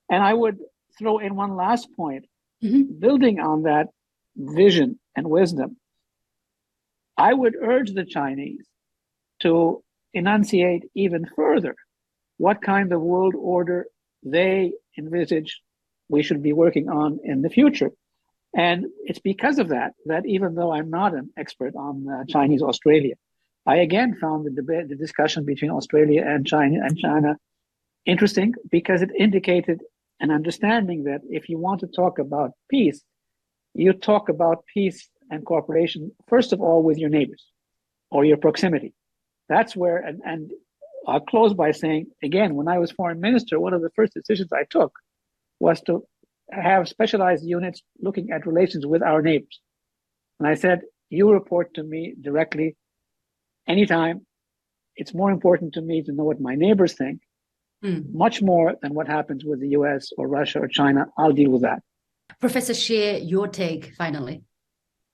And 0.10 0.24
I 0.24 0.34
would 0.34 0.58
throw 0.98 1.17
in 1.17 1.36
one 1.36 1.56
last 1.56 1.88
point, 1.95 2.26
mm-hmm. 2.63 3.00
building 3.00 3.39
on 3.39 3.63
that 3.63 3.88
vision 4.36 5.00
and 5.15 5.30
wisdom. 5.30 5.78
I 7.17 7.34
would 7.34 7.56
urge 7.62 7.93
the 7.93 8.06
Chinese 8.06 8.65
to 9.41 9.84
enunciate 10.13 10.84
even 10.95 11.26
further 11.36 11.76
what 12.38 12.62
kind 12.62 12.91
of 12.91 13.02
world 13.02 13.36
order 13.38 13.88
they 14.24 14.74
envisage 14.98 15.62
we 16.10 16.24
should 16.24 16.43
be 16.43 16.54
working 16.54 16.89
on 16.89 17.19
in 17.24 17.41
the 17.41 17.50
future. 17.50 17.91
And 18.56 18.86
it's 19.04 19.20
because 19.20 19.60
of 19.60 19.70
that 19.70 19.94
that 20.06 20.26
even 20.26 20.56
though 20.56 20.72
I'm 20.72 20.89
not 20.89 21.13
an 21.13 21.30
expert 21.38 21.76
on 21.76 22.08
uh, 22.08 22.24
Chinese 22.30 22.62
Australia, 22.62 23.15
I 23.65 23.78
again 23.78 24.15
found 24.20 24.46
the 24.46 24.52
debate, 24.52 24.88
the 24.88 24.96
discussion 24.96 25.44
between 25.44 25.72
Australia 25.72 26.24
and 26.26 26.48
China 26.48 26.80
and 26.82 26.98
China 26.98 27.36
interesting 28.06 28.54
because 28.72 29.02
it 29.02 29.10
indicated 29.18 29.82
an 30.22 30.32
understanding 30.32 31.04
that 31.04 31.22
if 31.30 31.50
you 31.50 31.58
want 31.58 31.82
to 31.82 31.88
talk 31.88 32.18
about 32.18 32.52
peace, 32.70 33.02
you 33.74 33.91
talk 33.91 34.30
about 34.30 34.63
peace 34.74 35.10
and 35.30 35.46
cooperation, 35.46 36.12
first 36.30 36.54
of 36.54 36.62
all, 36.62 36.82
with 36.82 36.98
your 36.98 37.10
neighbors 37.10 37.46
or 38.10 38.24
your 38.24 38.38
proximity. 38.38 38.94
That's 39.50 39.76
where, 39.76 39.98
and, 39.98 40.22
and 40.26 40.52
I'll 41.06 41.20
close 41.20 41.54
by 41.54 41.72
saying 41.72 42.08
again, 42.24 42.56
when 42.56 42.70
I 42.70 42.80
was 42.80 42.91
foreign 42.91 43.20
minister, 43.20 43.60
one 43.60 43.74
of 43.74 43.82
the 43.82 43.91
first 43.96 44.13
decisions 44.13 44.54
I 44.54 44.63
took 44.70 44.94
was 45.60 45.82
to 45.82 46.06
have 46.51 46.88
specialized 46.88 47.43
units 47.43 47.81
looking 48.01 48.31
at 48.31 48.45
relations 48.45 48.86
with 48.86 49.01
our 49.01 49.21
neighbors. 49.21 49.60
And 50.39 50.47
I 50.47 50.55
said, 50.55 50.81
you 51.10 51.31
report 51.31 51.73
to 51.75 51.84
me 51.84 52.15
directly 52.19 52.75
anytime. 53.67 54.25
It's 54.95 55.13
more 55.13 55.31
important 55.31 55.73
to 55.73 55.81
me 55.81 56.03
to 56.03 56.12
know 56.12 56.23
what 56.23 56.39
my 56.39 56.55
neighbors 56.55 56.93
think, 56.93 57.21
mm. 57.84 58.05
much 58.13 58.41
more 58.41 58.75
than 58.81 58.93
what 58.93 59.08
happens 59.08 59.43
with 59.43 59.60
the 59.60 59.69
US 59.69 60.12
or 60.17 60.27
Russia 60.27 60.60
or 60.60 60.67
China. 60.67 61.08
I'll 61.17 61.34
deal 61.34 61.51
with 61.51 61.63
that. 61.63 61.81
Professor 62.39 62.73
Xie, 62.73 63.29
your 63.29 63.47
take 63.47 63.93
finally. 63.95 64.43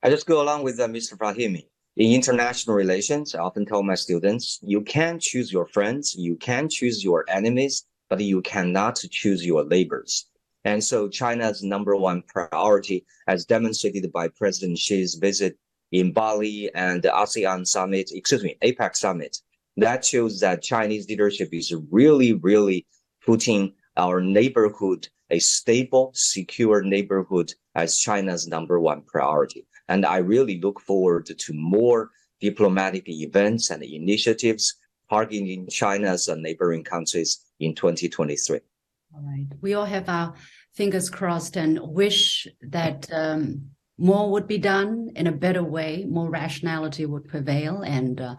I 0.03 0.09
just 0.09 0.25
go 0.25 0.41
along 0.41 0.63
with 0.63 0.79
uh, 0.79 0.87
Mr. 0.87 1.17
Fahimi. 1.17 1.67
In 1.97 2.13
international 2.13 2.75
relations, 2.75 3.35
I 3.35 3.39
often 3.39 3.65
tell 3.65 3.83
my 3.83 3.95
students, 3.95 4.59
you 4.63 4.81
can 4.81 5.19
choose 5.19 5.51
your 5.51 5.67
friends, 5.67 6.15
you 6.15 6.37
can 6.37 6.69
choose 6.69 7.03
your 7.03 7.25
enemies, 7.27 7.85
but 8.09 8.21
you 8.21 8.41
cannot 8.41 8.95
choose 9.11 9.45
your 9.45 9.65
neighbors. 9.65 10.25
And 10.63 10.83
so 10.83 11.07
China's 11.07 11.63
number 11.63 11.95
one 11.95 12.23
priority, 12.27 13.05
as 13.27 13.45
demonstrated 13.45 14.11
by 14.11 14.27
President 14.27 14.77
Xi's 14.77 15.15
visit 15.15 15.57
in 15.91 16.13
Bali 16.13 16.69
and 16.75 17.01
the 17.01 17.09
ASEAN 17.09 17.65
summit, 17.65 18.11
excuse 18.13 18.43
me, 18.43 18.57
APEC 18.61 18.95
summit, 18.95 19.37
that 19.77 20.05
shows 20.05 20.39
that 20.39 20.61
Chinese 20.61 21.07
leadership 21.09 21.49
is 21.51 21.73
really, 21.89 22.33
really 22.33 22.85
putting 23.25 23.73
our 23.97 24.21
neighborhood, 24.21 25.07
a 25.29 25.39
stable, 25.39 26.11
secure 26.13 26.81
neighborhood 26.83 27.53
as 27.75 27.97
China's 27.97 28.47
number 28.47 28.79
one 28.79 29.01
priority. 29.01 29.65
And 29.89 30.05
I 30.05 30.17
really 30.17 30.59
look 30.61 30.79
forward 30.79 31.25
to 31.25 31.53
more 31.53 32.11
diplomatic 32.39 33.07
events 33.09 33.69
and 33.69 33.83
initiatives 33.83 34.75
targeting 35.09 35.67
China's 35.69 36.29
neighboring 36.29 36.83
countries 36.83 37.45
in 37.59 37.75
2023. 37.75 38.59
All 39.13 39.23
right. 39.23 39.47
We 39.61 39.73
all 39.73 39.85
have 39.85 40.07
our 40.07 40.35
fingers 40.73 41.09
crossed 41.09 41.57
and 41.57 41.79
wish 41.81 42.47
that 42.61 43.07
um, 43.11 43.71
more 43.97 44.31
would 44.31 44.47
be 44.47 44.57
done 44.57 45.11
in 45.15 45.27
a 45.27 45.31
better 45.31 45.63
way, 45.63 46.05
more 46.07 46.29
rationality 46.29 47.05
would 47.05 47.27
prevail. 47.27 47.81
And 47.81 48.21
uh, 48.21 48.35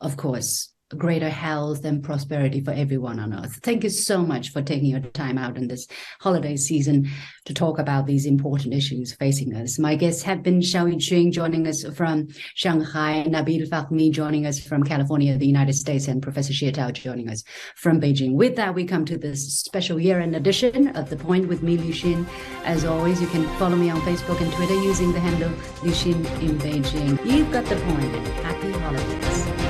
of 0.00 0.16
course, 0.16 0.72
greater 0.96 1.28
health 1.28 1.84
and 1.84 2.02
prosperity 2.02 2.60
for 2.60 2.72
everyone 2.72 3.18
on 3.18 3.32
earth. 3.32 3.60
Thank 3.62 3.84
you 3.84 3.90
so 3.90 4.22
much 4.22 4.50
for 4.50 4.62
taking 4.62 4.86
your 4.86 5.00
time 5.00 5.38
out 5.38 5.56
in 5.56 5.68
this 5.68 5.86
holiday 6.20 6.56
season 6.56 7.08
to 7.44 7.54
talk 7.54 7.78
about 7.78 8.06
these 8.06 8.26
important 8.26 8.74
issues 8.74 9.14
facing 9.14 9.54
us. 9.54 9.78
My 9.78 9.94
guests 9.96 10.22
have 10.22 10.42
been 10.42 10.60
Shao 10.60 10.86
Yuqun 10.86 11.32
joining 11.32 11.66
us 11.66 11.84
from 11.94 12.28
Shanghai, 12.54 13.24
Nabil 13.26 13.68
Fahmy 13.68 14.12
joining 14.12 14.46
us 14.46 14.60
from 14.60 14.82
California, 14.82 15.36
the 15.36 15.46
United 15.46 15.74
States, 15.74 16.08
and 16.08 16.22
Professor 16.22 16.52
Xie 16.52 16.72
Tao 16.72 16.90
joining 16.90 17.28
us 17.28 17.42
from 17.76 18.00
Beijing. 18.00 18.34
With 18.34 18.56
that, 18.56 18.74
we 18.74 18.84
come 18.84 19.04
to 19.06 19.18
this 19.18 19.60
special 19.60 20.00
year-end 20.00 20.36
edition 20.36 20.88
of 20.96 21.10
The 21.10 21.16
Point 21.16 21.48
with 21.48 21.62
me, 21.62 21.76
Liu 21.76 21.92
Xin. 21.92 22.28
As 22.64 22.84
always, 22.84 23.20
you 23.20 23.26
can 23.28 23.46
follow 23.58 23.76
me 23.76 23.90
on 23.90 24.00
Facebook 24.02 24.40
and 24.40 24.52
Twitter 24.52 24.74
using 24.74 25.12
the 25.12 25.20
handle 25.20 25.50
Liu 25.82 25.92
Xin 25.92 26.24
in 26.42 26.58
Beijing. 26.58 27.24
You've 27.24 27.50
got 27.50 27.64
the 27.66 27.76
point. 27.76 28.28
Happy 28.44 28.72
holidays. 28.72 29.61